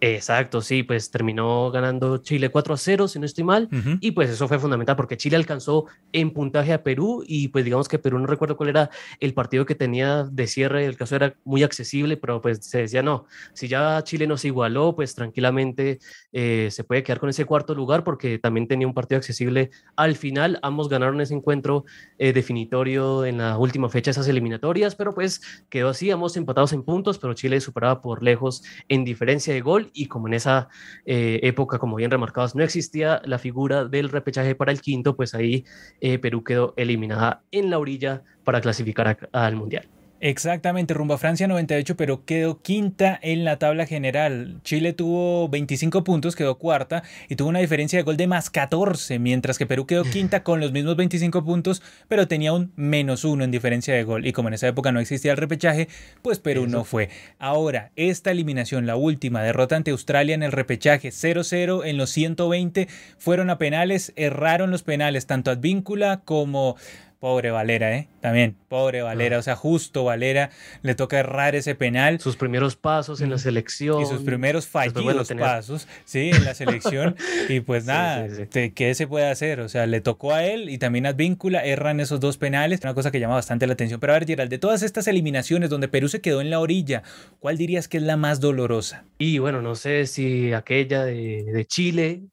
[0.00, 3.68] Exacto, sí, pues terminó ganando Chile 4 a 0, si no estoy mal,
[4.00, 7.88] y pues eso fue fundamental porque Chile alcanzó en puntaje a Perú y pues digamos
[7.88, 11.34] que Perú no recuerdo cuál era el partido que tenía de cierre, el caso era
[11.44, 15.98] muy accesible, pero pues se decía no, si ya Chile nos igualó, pues tranquilamente
[16.30, 20.16] eh, se puede quedar con ese cuarto lugar porque también tenía un partido accesible al
[20.16, 21.86] final, ambos ganaron ese encuentro
[22.18, 26.74] eh, definitorio en la última fecha de esas eliminatorias, pero pues quedó así, ambos empatados
[26.74, 30.68] en puntos, pero Chile superaba por lejos en diferencia de gol y como en esa
[31.04, 35.34] eh, época, como bien remarcados, no existía la figura del repechaje para el quinto, pues
[35.34, 35.64] ahí
[36.00, 39.88] eh, Perú quedó eliminada en la orilla para clasificar al Mundial.
[40.20, 44.60] Exactamente, rumbo a Francia 98, pero quedó quinta en la tabla general.
[44.64, 49.18] Chile tuvo 25 puntos, quedó cuarta y tuvo una diferencia de gol de más 14,
[49.18, 53.44] mientras que Perú quedó quinta con los mismos 25 puntos, pero tenía un menos uno
[53.44, 54.26] en diferencia de gol.
[54.26, 55.88] Y como en esa época no existía el repechaje,
[56.22, 57.10] pues Perú no fue.
[57.38, 62.88] Ahora, esta eliminación, la última, derrota ante Australia en el repechaje 0-0 en los 120,
[63.18, 66.76] fueron a penales, erraron los penales, tanto Advíncula como
[67.18, 68.08] Pobre Valera, ¿eh?
[68.20, 69.36] También, pobre Valera.
[69.36, 69.38] Ah.
[69.38, 70.50] O sea, justo Valera
[70.82, 72.20] le toca errar ese penal.
[72.20, 74.02] Sus primeros pasos en la selección.
[74.02, 77.16] Y sus primeros fallidos pasos, sí, en la selección.
[77.48, 78.28] y pues nada,
[78.74, 79.60] ¿qué se puede hacer?
[79.60, 82.80] O sea, le tocó a él y también a Víncula, erran esos dos penales.
[82.82, 83.98] Una cosa que llama bastante la atención.
[83.98, 87.02] Pero a ver, Gerald, de todas estas eliminaciones donde Perú se quedó en la orilla,
[87.40, 89.04] ¿cuál dirías que es la más dolorosa?
[89.18, 92.24] Y bueno, no sé si aquella de, de Chile,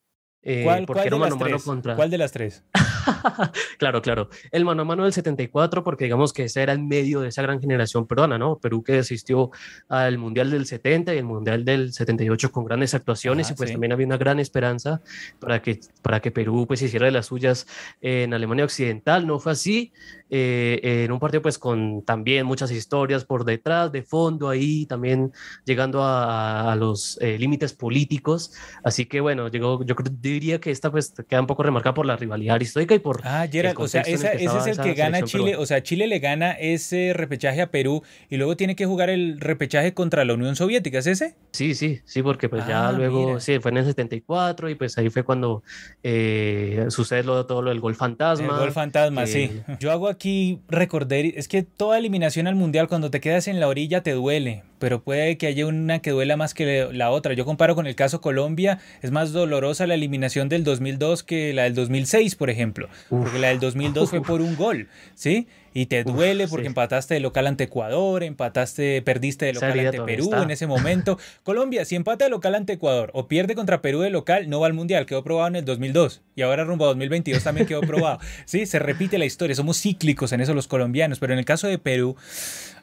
[0.45, 1.95] eh, ¿Cuál, porque de mano mano contra...
[1.95, 2.63] ¿Cuál de las tres?
[3.77, 4.29] claro, claro.
[4.51, 7.41] El mano a mano del 74, porque digamos que ese era el medio de esa
[7.41, 8.57] gran generación peruana, ¿no?
[8.57, 9.51] Perú que asistió
[9.87, 13.93] al Mundial del 70 y el Mundial del 78 con grandes actuaciones y pues también
[13.93, 15.01] había una gran esperanza
[15.39, 17.65] para que, para que Perú pues hiciera de las suyas
[18.01, 19.25] en Alemania Occidental.
[19.25, 19.93] No fue así.
[20.29, 25.31] Eh, en un partido pues con también muchas historias por detrás, de fondo ahí, también
[25.63, 28.51] llegando a, los eh, límites políticos.
[28.83, 29.95] Así que bueno, llegó, yo
[30.33, 33.21] diría que esta pues queda un poco remarcada por la rivalidad histórica y por...
[33.23, 36.51] Ah, Gerald, o sea, ese es el que gana Chile, o sea, Chile le gana
[36.51, 40.99] ese repechaje a Perú y luego tiene que jugar el repechaje contra la Unión Soviética,
[40.99, 41.35] ¿es ese?
[41.51, 44.97] Sí, sí, sí, porque pues ya ah, luego, sí, fue en el 74 y pues
[44.97, 45.63] ahí fue cuando
[46.01, 48.47] eh, sucede lo, todo lo del gol fantasma.
[48.47, 49.61] El gol fantasma, sí.
[49.79, 53.67] Yo hago aquí recordé, es que toda eliminación al mundial, cuando te quedas en la
[53.67, 57.33] orilla, te duele, pero puede que haya una que duela más que la otra.
[57.33, 61.63] Yo comparo con el caso Colombia, es más dolorosa la eliminación del 2002 que la
[61.63, 65.47] del 2006, por ejemplo, porque la del 2002 fue por un gol, ¿sí?
[65.75, 70.31] Y te duele porque empataste de local ante Ecuador, empataste, perdiste de local ante Perú
[70.35, 71.17] en ese momento.
[71.43, 74.67] Colombia, si empata de local ante Ecuador o pierde contra Perú de local, no va
[74.67, 78.19] al Mundial, quedó probado en el 2002 y ahora rumbo a 2022 también quedó probado.
[78.45, 81.67] Sí, se repite la historia, somos cíclicos en eso los colombianos, pero en el caso
[81.67, 82.15] de Perú,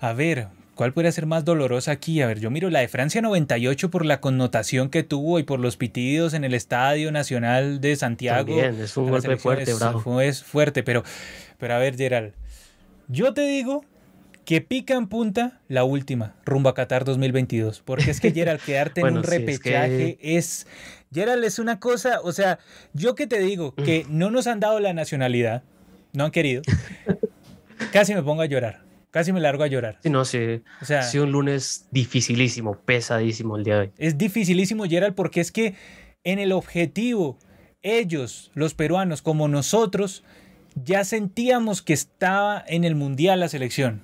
[0.00, 2.22] a ver, ¿Cuál podría ser más dolorosa aquí?
[2.22, 5.61] A ver, yo miro la de Francia 98 por la connotación que tuvo y por
[5.61, 8.56] los pitidos en el Estadio Nacional de Santiago.
[8.56, 10.00] También, es un golpe fuerte, bravo.
[10.00, 11.02] Fue, fuerte, pero,
[11.59, 12.33] pero a ver, Gerald,
[13.09, 13.85] yo te digo
[14.44, 17.83] que pica en punta la última, rumbo a Qatar 2022.
[17.85, 20.66] Porque es que Gerald, quedarte en un repechaje es,
[21.12, 22.59] Gerald, es una cosa, o sea,
[22.92, 25.62] yo que te digo que no nos han dado la nacionalidad,
[26.12, 26.62] no han querido,
[27.92, 28.89] casi me pongo a llorar.
[29.11, 29.99] Casi me largo a llorar.
[30.03, 30.62] Sí, no, sí.
[30.81, 33.90] O sea, sí, un lunes dificilísimo, pesadísimo el día de hoy.
[33.99, 35.75] Es dificilísimo, Gerald, porque es que
[36.23, 37.38] en el objetivo,
[37.83, 40.23] ellos, los peruanos, como nosotros,
[40.77, 44.03] ya sentíamos que estaba en el Mundial la selección.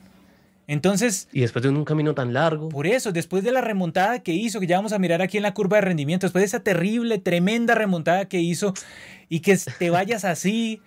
[0.67, 1.29] Entonces...
[1.33, 2.69] Y después de un camino tan largo.
[2.69, 5.45] Por eso, después de la remontada que hizo, que ya vamos a mirar aquí en
[5.45, 8.75] la curva de rendimiento, después de esa terrible, tremenda remontada que hizo,
[9.29, 10.81] y que te vayas así,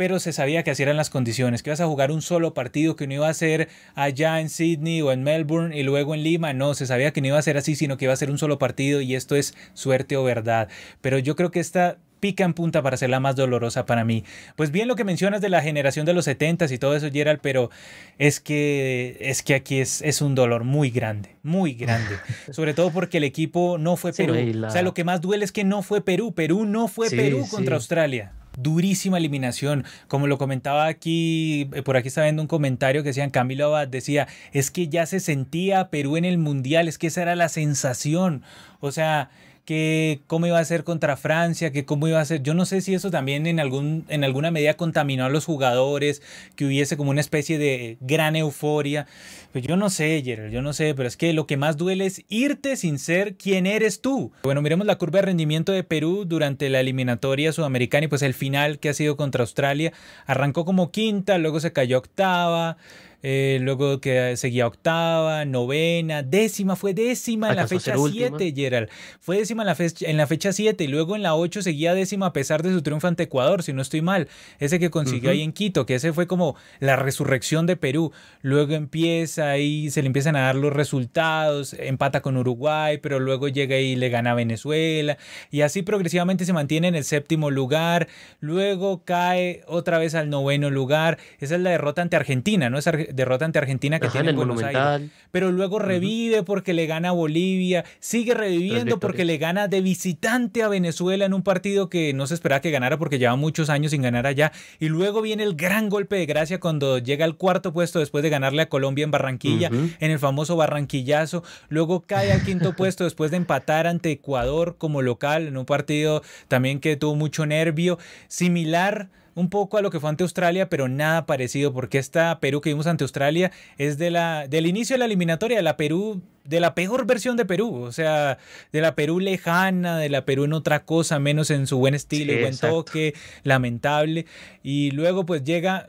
[0.00, 2.96] pero se sabía que así eran las condiciones, que ibas a jugar un solo partido,
[2.96, 6.54] que no iba a ser allá en Sydney o en Melbourne y luego en Lima,
[6.54, 8.38] no, se sabía que no iba a ser así, sino que iba a ser un
[8.38, 10.68] solo partido y esto es suerte o verdad.
[11.02, 14.24] Pero yo creo que esta pica en punta para ser la más dolorosa para mí.
[14.56, 17.40] Pues bien lo que mencionas de la generación de los 70 y todo eso, Gerald,
[17.42, 17.68] pero
[18.16, 22.16] es que, es que aquí es, es un dolor muy grande, muy grande.
[22.52, 24.34] Sobre todo porque el equipo no fue Perú.
[24.66, 26.32] O sea, lo que más duele es que no fue Perú.
[26.32, 29.84] Perú no fue Perú contra Australia durísima eliminación.
[30.08, 33.88] Como lo comentaba aquí, eh, por aquí estaba viendo un comentario que decían, Camilo Abad
[33.88, 37.48] decía, es que ya se sentía Perú en el Mundial, es que esa era la
[37.48, 38.42] sensación.
[38.80, 39.30] O sea,
[39.70, 42.42] que cómo iba a ser contra Francia, que cómo iba a ser.
[42.42, 46.22] Yo no sé si eso también en, algún, en alguna medida contaminó a los jugadores,
[46.56, 49.06] que hubiese como una especie de gran euforia.
[49.52, 52.06] Pues yo no sé, Gerald, yo no sé, pero es que lo que más duele
[52.06, 54.32] es irte sin ser quien eres tú.
[54.42, 58.34] Bueno, miremos la curva de rendimiento de Perú durante la eliminatoria sudamericana y pues el
[58.34, 59.92] final que ha sido contra Australia.
[60.26, 62.76] Arrancó como quinta, luego se cayó octava.
[63.22, 68.88] Eh, luego que seguía octava, novena, décima, fue décima en la fecha 7, Gerald.
[69.20, 71.94] Fue décima en la, fecha, en la fecha 7 y luego en la 8 seguía
[71.94, 74.28] décima a pesar de su triunfo ante Ecuador, si no estoy mal.
[74.58, 78.12] Ese que consiguió ahí en Quito, que ese fue como la resurrección de Perú.
[78.42, 83.48] Luego empieza ahí, se le empiezan a dar los resultados, empata con Uruguay, pero luego
[83.48, 85.18] llega y le gana a Venezuela
[85.50, 88.08] y así progresivamente se mantiene en el séptimo lugar.
[88.40, 91.18] Luego cae otra vez al noveno lugar.
[91.38, 92.78] Esa es la derrota ante Argentina, ¿no?
[92.78, 95.10] Es derrota ante Argentina que tiene en Buenos Aires.
[95.30, 100.62] Pero luego revive porque le gana a Bolivia, sigue reviviendo porque le gana de visitante
[100.62, 103.92] a Venezuela en un partido que no se esperaba que ganara porque lleva muchos años
[103.92, 104.52] sin ganar allá.
[104.78, 108.30] Y luego viene el gran golpe de gracia cuando llega al cuarto puesto después de
[108.30, 111.42] ganarle a Colombia en Barranquilla, en el famoso Barranquillazo.
[111.68, 116.22] Luego cae al quinto puesto después de empatar ante Ecuador como local en un partido
[116.48, 117.98] también que tuvo mucho nervio.
[118.28, 122.60] Similar un poco a lo que fue ante Australia, pero nada parecido, porque esta Perú
[122.60, 126.20] que vimos ante Australia es de la, del inicio de la eliminatoria, de la Perú,
[126.44, 128.38] de la peor versión de Perú, o sea,
[128.72, 132.32] de la Perú lejana, de la Perú en otra cosa, menos en su buen estilo
[132.32, 133.14] y buen toque,
[133.44, 134.26] lamentable.
[134.62, 135.88] Y luego pues llega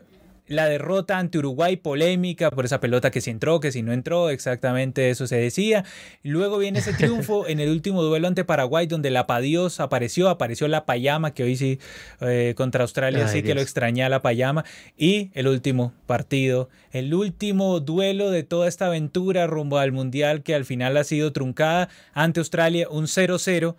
[0.52, 4.30] la derrota ante Uruguay, polémica por esa pelota que si entró, que si no entró,
[4.30, 5.86] exactamente eso se decía.
[6.24, 10.68] Luego viene ese triunfo en el último duelo ante Paraguay, donde la Padios apareció, apareció
[10.68, 11.80] la Payama, que hoy sí
[12.20, 14.66] eh, contra Australia sí que lo extraña la Payama.
[14.98, 20.54] Y el último partido, el último duelo de toda esta aventura rumbo al Mundial, que
[20.54, 23.76] al final ha sido truncada ante Australia, un 0-0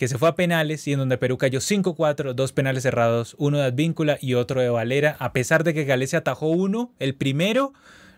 [0.00, 3.58] que se fue a penales y en donde Perú cayó 5-4, dos penales cerrados, uno
[3.58, 7.74] de Advíncula y otro de Valera, a pesar de que Galicia atajó uno, el primero,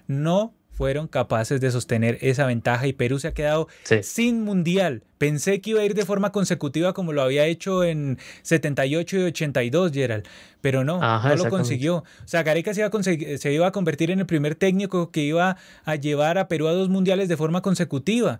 [0.07, 3.67] no fueron capaces de sostener esa ventaja y Perú se ha quedado
[4.03, 5.03] sin mundial.
[5.19, 9.23] Pensé que iba a ir de forma consecutiva como lo había hecho en 78 y
[9.25, 10.25] 82, Gerald,
[10.61, 11.97] pero no, no lo consiguió.
[11.97, 15.23] O sea, Gareca se iba, a se iba a convertir en el primer técnico que
[15.23, 18.39] iba a llevar a Perú a dos mundiales de forma consecutiva.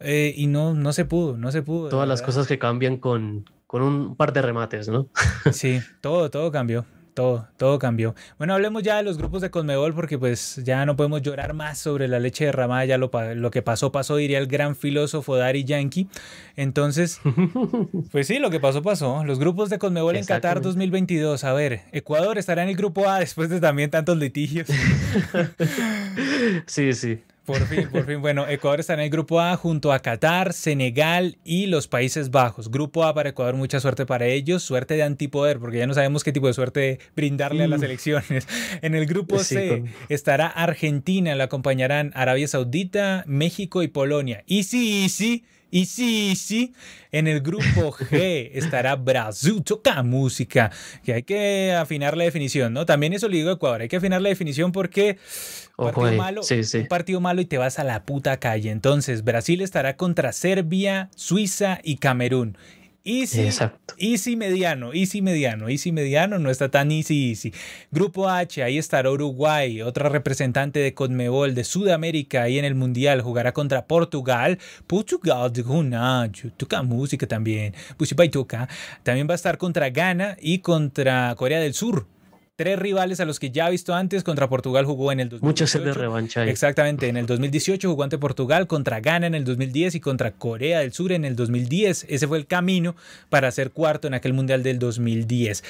[0.00, 1.88] Eh, y no, no se pudo, no se pudo.
[1.88, 5.08] Todas las cosas que cambian con, con un par de remates, ¿no?
[5.52, 6.84] sí, todo, todo cambió.
[7.16, 8.14] Todo, todo cambió.
[8.36, 11.78] Bueno, hablemos ya de los grupos de Conmebol porque pues ya no podemos llorar más
[11.78, 15.64] sobre la leche derramada, ya lo, lo que pasó, pasó, diría el gran filósofo Dari
[15.64, 16.08] Yankee.
[16.56, 17.18] Entonces,
[18.12, 19.24] pues sí, lo que pasó, pasó.
[19.24, 21.42] Los grupos de Conmebol en Qatar 2022.
[21.44, 24.68] A ver, Ecuador estará en el grupo A después de también tantos litigios.
[26.66, 27.22] sí, sí.
[27.46, 28.20] Por fin, por fin.
[28.20, 32.72] Bueno, Ecuador está en el grupo A junto a Qatar, Senegal y los Países Bajos.
[32.72, 34.64] Grupo A para Ecuador, mucha suerte para ellos.
[34.64, 37.84] Suerte de antipoder, porque ya no sabemos qué tipo de suerte brindarle a las mm.
[37.84, 38.48] elecciones.
[38.82, 44.42] En el grupo C estará Argentina, la acompañarán Arabia Saudita, México y Polonia.
[44.46, 46.74] Y sí, sí y sí, sí,
[47.10, 50.70] en el grupo G estará Brasil, toca música,
[51.04, 52.86] que hay que afinar la definición, ¿no?
[52.86, 55.18] También eso le digo a Ecuador, hay que afinar la definición porque
[55.76, 58.70] un partido, malo, un partido malo y te vas a la puta calle.
[58.70, 62.56] Entonces, Brasil estará contra Serbia, Suiza y Camerún.
[63.08, 63.94] Easy, Exacto.
[63.98, 67.54] easy mediano, easy mediano, easy mediano, no está tan easy, easy.
[67.92, 73.22] Grupo H, ahí estará Uruguay, otra representante de Conmebol de Sudamérica, ahí en el Mundial,
[73.22, 74.58] jugará contra Portugal.
[74.88, 75.52] Portugal,
[76.56, 77.74] toca música también.
[77.96, 78.68] Pues toca.
[79.04, 82.08] También va a estar contra Ghana y contra Corea del Sur
[82.56, 84.24] tres rivales a los que ya ha visto antes.
[84.24, 85.46] Contra Portugal jugó en el 2018.
[85.46, 86.44] Muchas de revancha.
[86.46, 90.80] Exactamente, en el 2018 jugó ante Portugal, contra Ghana en el 2010 y contra Corea
[90.80, 92.06] del Sur en el 2010.
[92.08, 92.96] Ese fue el camino
[93.28, 95.62] para ser cuarto en aquel Mundial del 2010.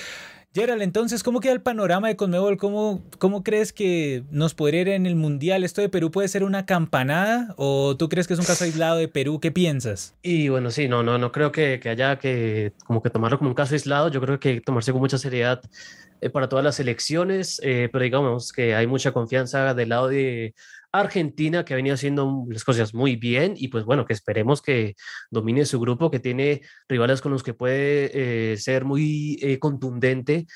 [0.56, 2.56] Gerald, entonces, ¿cómo queda el panorama de Conmebol?
[2.56, 5.64] ¿Cómo, ¿Cómo crees que nos podría ir en el Mundial?
[5.64, 8.96] ¿Esto de Perú puede ser una campanada o tú crees que es un caso aislado
[8.96, 9.38] de Perú?
[9.38, 10.14] ¿Qué piensas?
[10.22, 13.50] Y bueno, sí, no, no, no creo que, que haya que como que tomarlo como
[13.50, 14.08] un caso aislado.
[14.08, 15.60] Yo creo que hay que tomarse con mucha seriedad
[16.20, 20.54] eh, para todas las elecciones, eh, pero digamos que hay mucha confianza del lado de
[20.92, 24.94] Argentina, que ha venido haciendo las cosas muy bien y pues bueno, que esperemos que
[25.30, 30.46] domine su grupo, que tiene rivales con los que puede eh, ser muy contundente,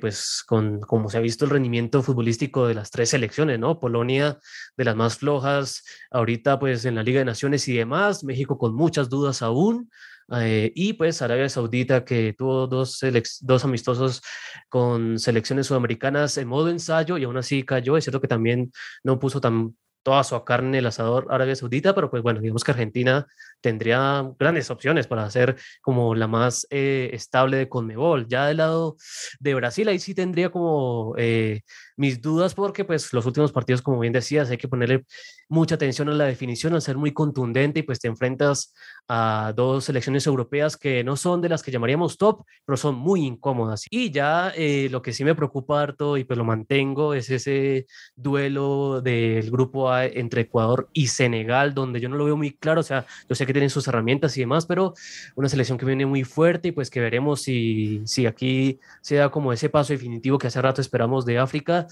[0.00, 3.80] pues con como se ha visto el rendimiento futbolístico de las tres selecciones, ¿no?
[3.80, 4.38] Polonia
[4.76, 8.74] de las más flojas, ahorita pues en la Liga de Naciones y demás, México con
[8.74, 9.90] muchas dudas aún.
[10.32, 13.00] Eh, y pues Arabia Saudita que tuvo dos,
[13.42, 14.22] dos amistosos
[14.68, 17.96] con selecciones sudamericanas en modo ensayo y aún así cayó.
[17.96, 18.72] Es cierto que también
[19.04, 22.70] no puso tan toda su carne el asador Arabia Saudita, pero pues bueno, digamos que
[22.70, 23.26] Argentina
[23.66, 28.28] tendría grandes opciones para ser como la más eh, estable de Conmebol.
[28.28, 28.96] Ya del lado
[29.40, 31.62] de Brasil, ahí sí tendría como eh,
[31.96, 35.04] mis dudas porque pues los últimos partidos, como bien decías, hay que ponerle
[35.48, 38.72] mucha atención a la definición, al ser muy contundente y pues te enfrentas
[39.08, 43.24] a dos selecciones europeas que no son de las que llamaríamos top, pero son muy
[43.24, 43.84] incómodas.
[43.90, 47.86] Y ya eh, lo que sí me preocupa harto y pues lo mantengo es ese
[48.14, 52.80] duelo del grupo A entre Ecuador y Senegal, donde yo no lo veo muy claro,
[52.80, 54.92] o sea, yo sé que tienen sus herramientas y demás, pero
[55.34, 59.30] una selección que viene muy fuerte y pues que veremos si, si aquí se da
[59.30, 61.86] como ese paso definitivo que hace rato esperamos de África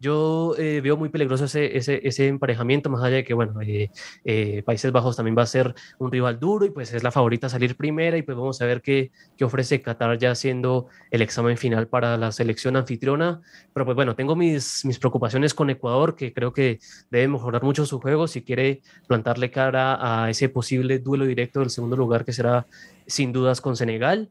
[0.00, 3.90] yo eh, veo muy peligroso ese, ese, ese, emparejamiento, más allá de que, bueno, eh,
[4.24, 7.48] eh, Países Bajos también va a ser un rival duro y pues es la favorita
[7.48, 11.22] a salir primera y pues vamos a ver qué, qué ofrece Qatar ya haciendo el
[11.22, 13.40] examen final para la selección anfitriona.
[13.72, 16.78] Pero pues bueno, tengo mis, mis preocupaciones con Ecuador, que creo que
[17.10, 21.70] debe mejorar mucho su juego si quiere plantarle cara a ese posible duelo directo del
[21.70, 22.66] segundo lugar que será
[23.06, 24.28] sin dudas con Senegal.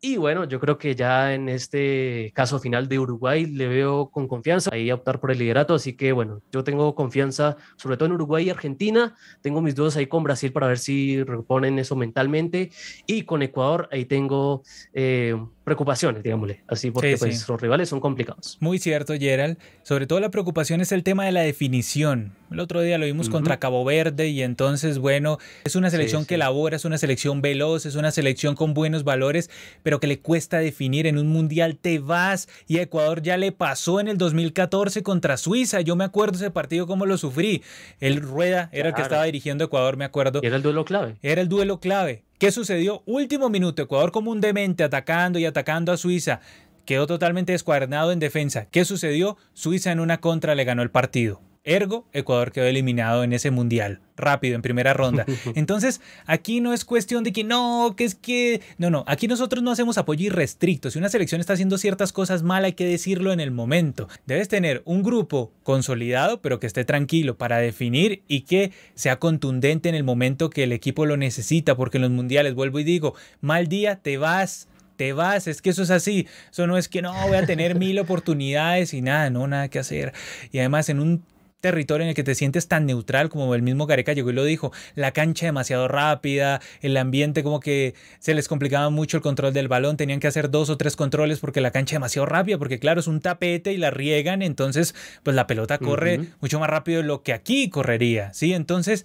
[0.00, 4.28] Y bueno, yo creo que ya en este caso final de Uruguay le veo con
[4.28, 5.74] confianza ahí a optar por el liderato.
[5.74, 9.16] Así que bueno, yo tengo confianza sobre todo en Uruguay y Argentina.
[9.40, 12.70] Tengo mis dudas ahí con Brasil para ver si reponen eso mentalmente.
[13.06, 15.34] Y con Ecuador ahí tengo eh,
[15.68, 18.56] preocupaciones, digámosle, así porque pues, los rivales son complicados.
[18.60, 19.58] Muy cierto, Gerald.
[19.82, 22.32] Sobre todo la preocupación es el tema de la definición.
[22.50, 26.36] El otro día lo vimos contra Cabo Verde y entonces, bueno, es una selección que
[26.36, 29.50] elabora, es una selección veloz, es una selección con buenos valores,
[29.88, 33.52] pero que le cuesta definir en un mundial te vas y a Ecuador ya le
[33.52, 35.80] pasó en el 2014 contra Suiza.
[35.80, 37.62] Yo me acuerdo ese partido cómo lo sufrí.
[37.98, 40.42] El Rueda era el que estaba dirigiendo Ecuador, me acuerdo.
[40.42, 41.16] era el duelo clave.
[41.22, 42.22] Era el duelo clave.
[42.38, 43.02] ¿Qué sucedió?
[43.06, 46.40] Último minuto, Ecuador como un demente atacando y atacando a Suiza.
[46.84, 48.66] Quedó totalmente descuadernado en defensa.
[48.70, 49.38] ¿Qué sucedió?
[49.54, 51.40] Suiza en una contra le ganó el partido.
[51.68, 55.26] Ergo, Ecuador quedó eliminado en ese mundial, rápido, en primera ronda.
[55.54, 58.62] Entonces, aquí no es cuestión de que no, que es que.
[58.78, 60.90] No, no, aquí nosotros no hacemos apoyo irrestricto.
[60.90, 64.08] Si una selección está haciendo ciertas cosas mal, hay que decirlo en el momento.
[64.24, 69.90] Debes tener un grupo consolidado, pero que esté tranquilo para definir y que sea contundente
[69.90, 73.14] en el momento que el equipo lo necesita, porque en los mundiales, vuelvo y digo,
[73.42, 77.02] mal día, te vas te vas, es que eso es así, eso no es que
[77.02, 80.12] no voy a tener mil oportunidades y nada, no, nada que hacer.
[80.50, 81.22] Y además en un
[81.60, 84.44] territorio en el que te sientes tan neutral como el mismo Gareca llegó y lo
[84.44, 89.52] dijo, la cancha demasiado rápida, el ambiente como que se les complicaba mucho el control
[89.52, 92.78] del balón, tenían que hacer dos o tres controles porque la cancha demasiado rápida, porque
[92.78, 97.02] claro, es un tapete y la riegan, entonces pues la pelota corre mucho más rápido
[97.02, 98.52] de lo que aquí correría, ¿sí?
[98.52, 99.04] Entonces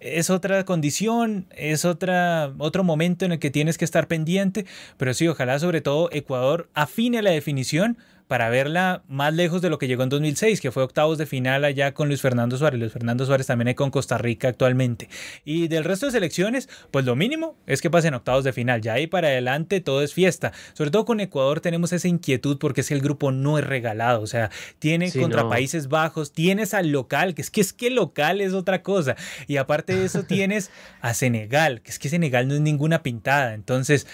[0.00, 5.14] es otra condición, es otra, otro momento en el que tienes que estar pendiente, pero
[5.14, 9.88] sí, ojalá sobre todo Ecuador afine la definición para verla más lejos de lo que
[9.88, 12.78] llegó en 2006, que fue octavos de final allá con Luis Fernando Suárez.
[12.78, 15.08] Luis Fernando Suárez también hay con Costa Rica actualmente.
[15.46, 18.82] Y del resto de selecciones, pues lo mínimo es que pasen octavos de final.
[18.82, 20.52] Ya ahí para adelante todo es fiesta.
[20.74, 24.20] Sobre todo con Ecuador tenemos esa inquietud porque es que el grupo no es regalado.
[24.20, 28.42] O sea, tiene contra Países Bajos, tienes al local, que es que es que local
[28.42, 29.16] es otra cosa.
[29.46, 33.54] Y aparte de eso tienes a Senegal, que es que Senegal no es ninguna pintada.
[33.54, 34.06] Entonces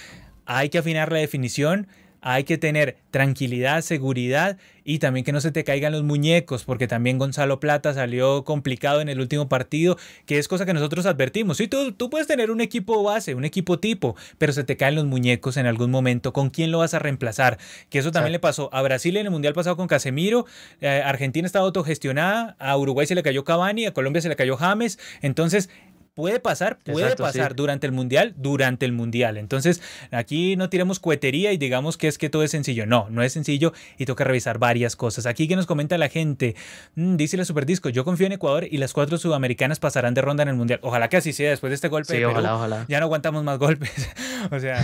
[0.46, 1.88] hay que afinar la definición
[2.26, 6.88] hay que tener tranquilidad, seguridad y también que no se te caigan los muñecos, porque
[6.88, 11.58] también Gonzalo Plata salió complicado en el último partido, que es cosa que nosotros advertimos.
[11.58, 14.94] Sí, tú, tú puedes tener un equipo base, un equipo tipo, pero se te caen
[14.94, 16.32] los muñecos en algún momento.
[16.32, 17.58] ¿Con quién lo vas a reemplazar?
[17.90, 20.46] Que eso también le pasó a Brasil en el Mundial pasado con Casemiro,
[20.80, 24.56] eh, Argentina estaba autogestionada, a Uruguay se le cayó Cavani, a Colombia se le cayó
[24.56, 24.98] James.
[25.20, 25.68] Entonces,
[26.14, 29.36] puede pasar, puede pasar durante el mundial, durante el mundial.
[29.36, 32.86] Entonces, aquí no tiremos cuetería y digamos que es que todo es sencillo.
[32.86, 35.26] No, no es sencillo y toca revisar varias cosas.
[35.26, 36.54] Aquí que nos comenta la gente,
[36.94, 40.44] mm, dice la Superdisco, yo confío en Ecuador y las cuatro sudamericanas pasarán de ronda
[40.44, 40.78] en el mundial.
[40.82, 42.16] Ojalá que así sea después de este golpe.
[42.16, 42.86] Sí, ojalá, ojalá.
[42.88, 43.90] Ya no aguantamos más golpes.
[44.50, 44.82] o sea,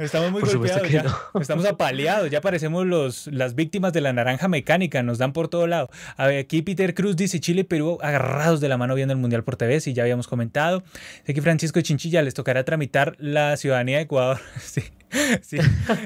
[0.00, 1.04] estamos muy golpeados ya.
[1.40, 5.66] Estamos apaleados, ya parecemos los, las víctimas de la naranja mecánica, nos dan por todo
[5.66, 5.90] lado.
[6.16, 9.20] A ver, aquí Peter Cruz dice Chile y Perú agarrados de la mano viendo el
[9.20, 10.82] mundial por TV, si ya habíamos comentado.
[11.24, 14.38] Que Francisco Chinchilla les tocará tramitar la ciudadanía de Ecuador.
[14.60, 14.82] sí.
[15.42, 15.58] sí,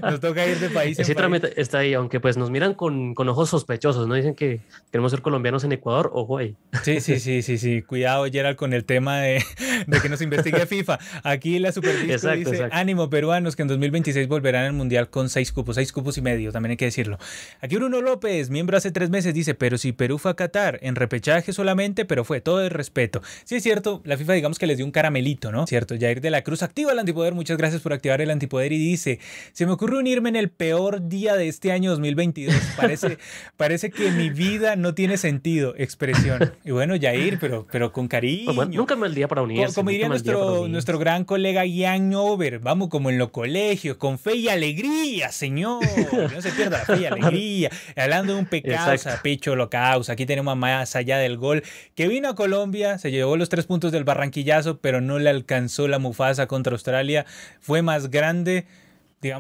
[0.03, 0.99] nos toca ir de país.
[0.99, 4.15] Ese trámite está ahí, aunque pues nos miran con, con, ojos sospechosos, ¿no?
[4.15, 6.57] Dicen que queremos ser colombianos en Ecuador, ojo ahí.
[6.83, 7.83] Sí, sí, sí, sí, sí.
[7.83, 9.43] Cuidado, Gerald, con el tema de,
[9.87, 10.99] de que nos investigue FIFA.
[11.23, 15.77] Aquí la Superdisco dice, ánimo peruanos que en 2026 volverán al Mundial con seis cupos,
[15.77, 17.19] seis cupos y medio, también hay que decirlo.
[17.61, 20.95] Aquí Bruno López, miembro hace tres meses, dice, pero si Perú fue a Qatar, en
[20.95, 23.23] repechaje solamente, pero fue todo el respeto.
[23.45, 25.67] Sí, es cierto, la FIFA digamos que les dio un caramelito, ¿no?
[25.67, 28.92] Cierto, Jair de la Cruz activa el antipoder, muchas gracias por activar el antipoder y
[28.93, 29.19] dice,
[29.53, 32.55] se me ocurre unirme en el peor día de este año 2022.
[32.77, 33.19] Parece,
[33.57, 36.55] parece que mi vida no tiene sentido, expresión.
[36.65, 38.55] Y bueno, Jair, pero, pero con cariño.
[38.55, 39.75] Pues nunca me el día para unirse.
[39.75, 44.37] Como, diría nuestro, nuestro gran colega Ian Over, vamos como en los colegios, con fe
[44.37, 45.85] y alegría, señor.
[46.33, 47.71] No se pierda la fe y alegría.
[47.97, 50.13] Hablando de un pecado, pecho lo causa.
[50.13, 51.63] Aquí tenemos más allá del gol,
[51.95, 55.89] que vino a Colombia, se llevó los tres puntos del barranquillazo, pero no le alcanzó
[55.89, 57.27] la Mufasa contra Australia.
[57.61, 58.67] Fue más grande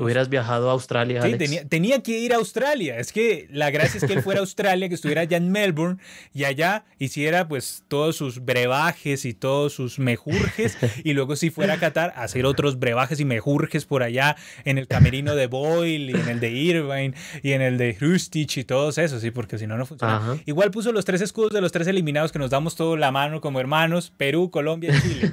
[0.00, 1.22] Hubieras viajado a Australia.
[1.22, 1.36] Sí,
[1.68, 2.98] tenía, que ir a Australia.
[2.98, 5.98] Es que la gracia es que él fuera a Australia, que estuviera allá en Melbourne
[6.32, 11.74] y allá hiciera pues todos sus brebajes y todos sus mejurjes y luego si fuera
[11.74, 16.10] a Qatar a hacer otros brebajes y mejurjes por allá en el camerino de Boyle
[16.10, 19.58] y en el de Irvine y en el de Hrustich y todos esos, sí, porque
[19.58, 20.38] si no, no funciona.
[20.46, 23.40] Igual puso los tres escudos de los tres eliminados que nos damos todo la mano
[23.40, 25.32] como hermanos, Perú, Colombia y Chile.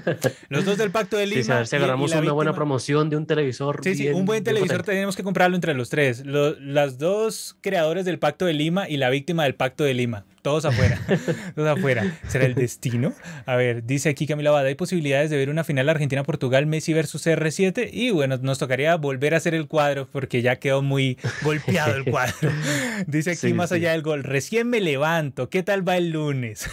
[0.49, 1.43] Los dos del Pacto de Lima.
[1.43, 3.79] Sí, a ver si agarramos una buena promoción de un televisor.
[3.83, 6.23] Sí, sí, un buen televisor tenemos que comprarlo entre los tres.
[6.25, 10.25] las dos creadores del Pacto de Lima y la víctima del Pacto de Lima.
[10.41, 10.99] Todos afuera.
[11.55, 12.17] todos afuera.
[12.27, 13.13] ¿Será el destino?
[13.45, 17.27] A ver, dice aquí Camila Bada, hay posibilidades de ver una final Argentina-Portugal, Messi versus
[17.27, 17.89] R7.
[17.91, 22.05] Y bueno, nos tocaría volver a hacer el cuadro porque ya quedó muy golpeado el
[22.05, 22.51] cuadro.
[23.07, 26.69] Dice aquí más allá del gol, recién me levanto, ¿qué tal va el lunes?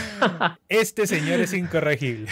[0.68, 2.28] este señor es incorregible.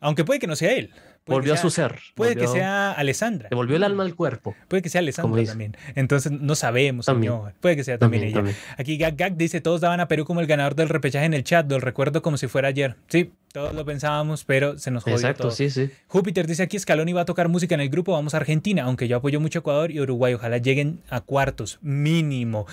[0.00, 0.90] Aunque puede que no sea él
[1.26, 1.98] volvió a su ser.
[2.14, 3.48] Puede que sea Alessandra.
[3.48, 4.54] Devolvió el alma al cuerpo.
[4.68, 5.76] Puede que sea Alessandra también.
[5.94, 7.54] Entonces no sabemos, señor.
[7.60, 8.44] Puede que sea también, ella.
[8.76, 11.44] Aquí Gag Gag dice, todos daban a Perú como el ganador del repechaje en el
[11.44, 11.70] chat.
[11.70, 12.96] Lo recuerdo como si fuera ayer.
[13.08, 15.90] Sí, todos lo pensábamos, pero se nos jodió Exacto, sí, sí.
[16.06, 19.08] Júpiter dice aquí, Scaloni va a tocar música en el grupo, vamos a Argentina, aunque
[19.08, 20.34] yo apoyo mucho Ecuador y Uruguay.
[20.34, 22.66] Ojalá lleguen a cuartos, mínimo.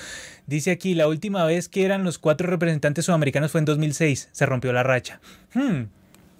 [0.45, 4.29] Dice aquí, la última vez que eran los cuatro representantes sudamericanos fue en 2006.
[4.31, 5.19] Se rompió la racha.
[5.53, 5.85] Hmm.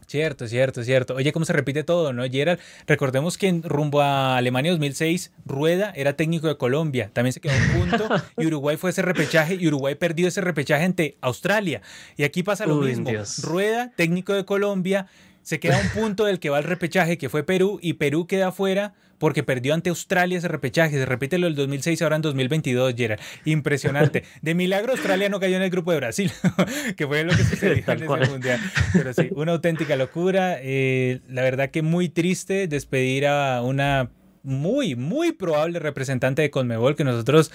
[0.08, 1.16] Cierto, cierto, cierto.
[1.16, 2.60] Oye, cómo se repite todo, ¿no, Gerald?
[2.88, 7.10] Recordemos que en rumbo a Alemania 2006, Rueda era técnico de Colombia.
[7.12, 10.86] También se quedó un punto y Uruguay fue ese repechaje y Uruguay perdió ese repechaje
[10.86, 11.82] ante Australia.
[12.16, 13.12] Y aquí pasa lo mismo.
[13.44, 15.08] Rueda, técnico de Colombia,
[15.42, 18.48] se queda un punto del que va al repechaje, que fue Perú, y Perú queda
[18.48, 20.98] afuera porque perdió ante Australia ese repechaje.
[20.98, 23.20] Se repite lo del 2006, ahora en 2022, Gerard.
[23.46, 24.24] Impresionante.
[24.42, 26.32] De milagro, Australia no cayó en el grupo de Brasil,
[26.98, 28.60] que fue lo que sucedió en ese mundial.
[28.94, 30.58] Pero sí, una auténtica locura.
[30.62, 34.10] Eh, la verdad que muy triste despedir a una
[34.44, 37.52] muy, muy probable representante de Conmebol que nosotros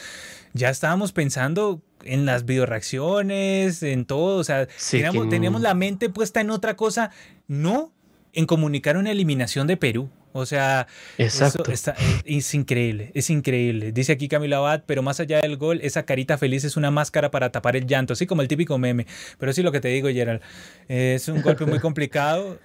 [0.53, 6.51] ya estábamos pensando en las videoreacciones, en todo, o sea, teníamos, la mente puesta en
[6.51, 7.11] otra cosa,
[7.49, 7.93] no
[8.33, 10.11] en comunicar una eliminación de Perú.
[10.33, 10.87] O sea,
[11.19, 11.63] Exacto.
[12.25, 13.93] es, increíble, es increíble.
[13.93, 17.31] Dice aquí Camila Abad, pero más allá del gol, esa carita feliz es una máscara
[17.31, 19.07] para tapar el llanto, así como el típico meme.
[19.39, 20.41] Pero sí lo que te digo, Gerald,
[20.89, 22.59] es un golpe muy complicado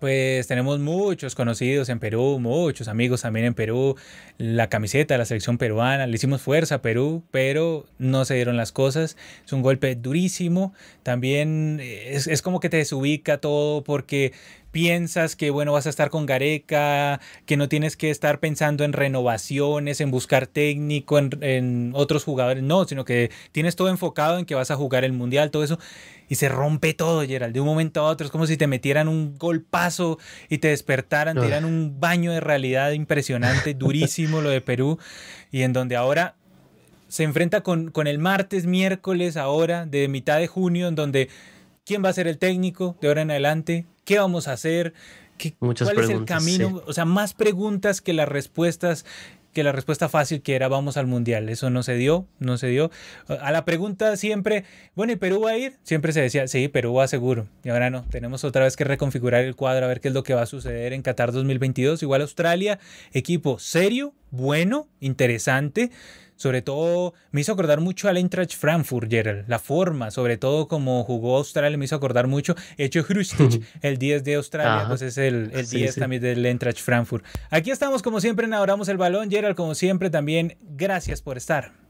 [0.00, 3.94] Pues tenemos muchos conocidos en Perú, muchos amigos también en Perú.
[4.36, 8.56] La camiseta de la selección peruana, le hicimos fuerza a Perú, pero no se dieron
[8.56, 9.16] las cosas.
[9.46, 10.74] Es un golpe durísimo.
[11.04, 14.32] También es, es como que te desubica todo porque
[14.74, 18.92] piensas que bueno vas a estar con Gareca, que no tienes que estar pensando en
[18.92, 24.46] renovaciones, en buscar técnico, en, en, otros jugadores, no, sino que tienes todo enfocado en
[24.46, 25.78] que vas a jugar el mundial, todo eso,
[26.28, 29.06] y se rompe todo, Gerald, de un momento a otro, es como si te metieran
[29.06, 30.18] un golpazo
[30.48, 34.98] y te despertaran, te dieran un baño de realidad impresionante, durísimo lo de Perú,
[35.52, 36.34] y en donde ahora
[37.06, 41.28] se enfrenta con, con el martes, miércoles, ahora, de mitad de junio, en donde
[41.84, 44.94] quién va a ser el técnico de ahora en adelante, qué vamos a hacer,
[45.38, 46.82] ¿Qué, Muchas cuál es el camino, sí.
[46.86, 49.04] o sea, más preguntas que las respuestas
[49.54, 51.48] que la respuesta fácil que era vamos al mundial.
[51.48, 52.90] Eso no se dio, no se dio.
[53.28, 54.64] A la pregunta siempre,
[54.94, 55.74] bueno, ¿y Perú va a ir?
[55.84, 57.46] Siempre se decía, sí, Perú va seguro.
[57.62, 60.24] Y ahora no, tenemos otra vez que reconfigurar el cuadro a ver qué es lo
[60.24, 62.02] que va a suceder en Qatar 2022.
[62.02, 62.80] Igual Australia,
[63.12, 65.90] equipo serio, bueno, interesante
[66.36, 69.44] sobre todo me hizo acordar mucho al Eintracht Frankfurt, Gerald.
[69.48, 72.54] La forma, sobre todo como jugó Australia, me hizo acordar mucho.
[72.76, 74.88] Hecho Hrustic, el 10 de Australia, Ajá.
[74.88, 76.00] pues es el, el 10 sí, sí.
[76.00, 77.24] también del Eintracht Frankfurt.
[77.50, 79.30] Aquí estamos como siempre en Adoramos el Balón.
[79.30, 81.83] Gerald, como siempre, también gracias por estar.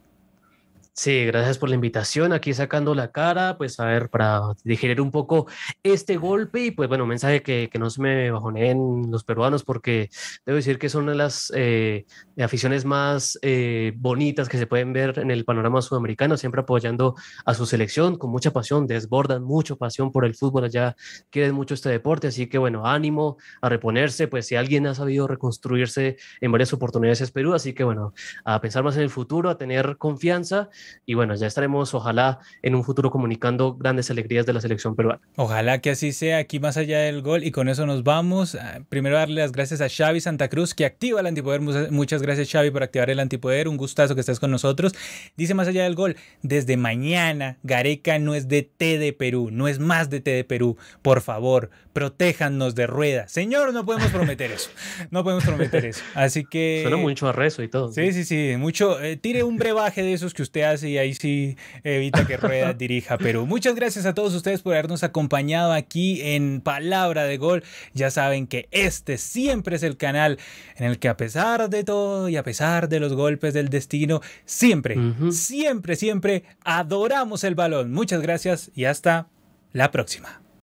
[0.97, 2.32] Sí, gracias por la invitación.
[2.32, 5.49] Aquí sacando la cara, pues a ver, para digerir un poco
[5.82, 10.09] este golpe y pues bueno, mensaje que, que no se me bajoneen los peruanos porque
[10.47, 12.07] debo decir que son una de las eh,
[12.38, 17.55] aficiones más eh, bonitas que se pueden ver en el panorama sudamericano, siempre apoyando a
[17.55, 20.95] su selección con mucha pasión, desbordan mucho pasión por el fútbol allá,
[21.28, 25.26] quieren mucho este deporte, así que bueno, ánimo a reponerse, pues si alguien ha sabido
[25.26, 28.14] reconstruirse en varias oportunidades es Perú, así que bueno,
[28.45, 30.70] a pensar más en el futuro, a tener confianza
[31.07, 35.20] y bueno, ya estaremos ojalá en un futuro comunicando grandes alegrías de la selección peruana.
[35.37, 38.57] Ojalá que así sea aquí más allá del gol y con eso nos vamos.
[38.89, 41.61] Primero darle las gracias a Xavi Santa Cruz que activa el antipoder.
[41.91, 43.68] Muchas gracias Xavi por activar el antipoder.
[43.68, 44.95] Un gustazo que estés con nosotros.
[45.37, 49.68] Dice más allá del gol, desde mañana Gareca no es de T de Perú, no
[49.68, 50.76] es más de T de Perú.
[51.03, 53.28] Por favor, protéjanos de rueda.
[53.28, 54.70] Señor, no podemos prometer eso.
[55.11, 56.03] No podemos prometer eso.
[56.14, 56.80] Así que...
[56.82, 57.93] Suena mucho a rezo y todo.
[57.93, 58.55] Sí, sí, sí.
[58.59, 59.01] Mucho.
[59.01, 62.72] Eh, tire un brebaje de esos que usted hace y ahí sí evita que Rueda
[62.79, 63.47] dirija Perú.
[63.47, 67.62] Muchas gracias a todos ustedes por habernos acompañado aquí en Palabra de Gol.
[67.93, 70.39] Ya saben que este siempre es el canal
[70.77, 74.20] en el que a pesar de todo y a pesar de los golpes del destino,
[74.45, 75.33] siempre, uh -huh.
[75.33, 77.93] siempre, siempre adoramos el balón.
[77.93, 79.29] Muchas gracias y hasta
[79.72, 80.43] la próxima.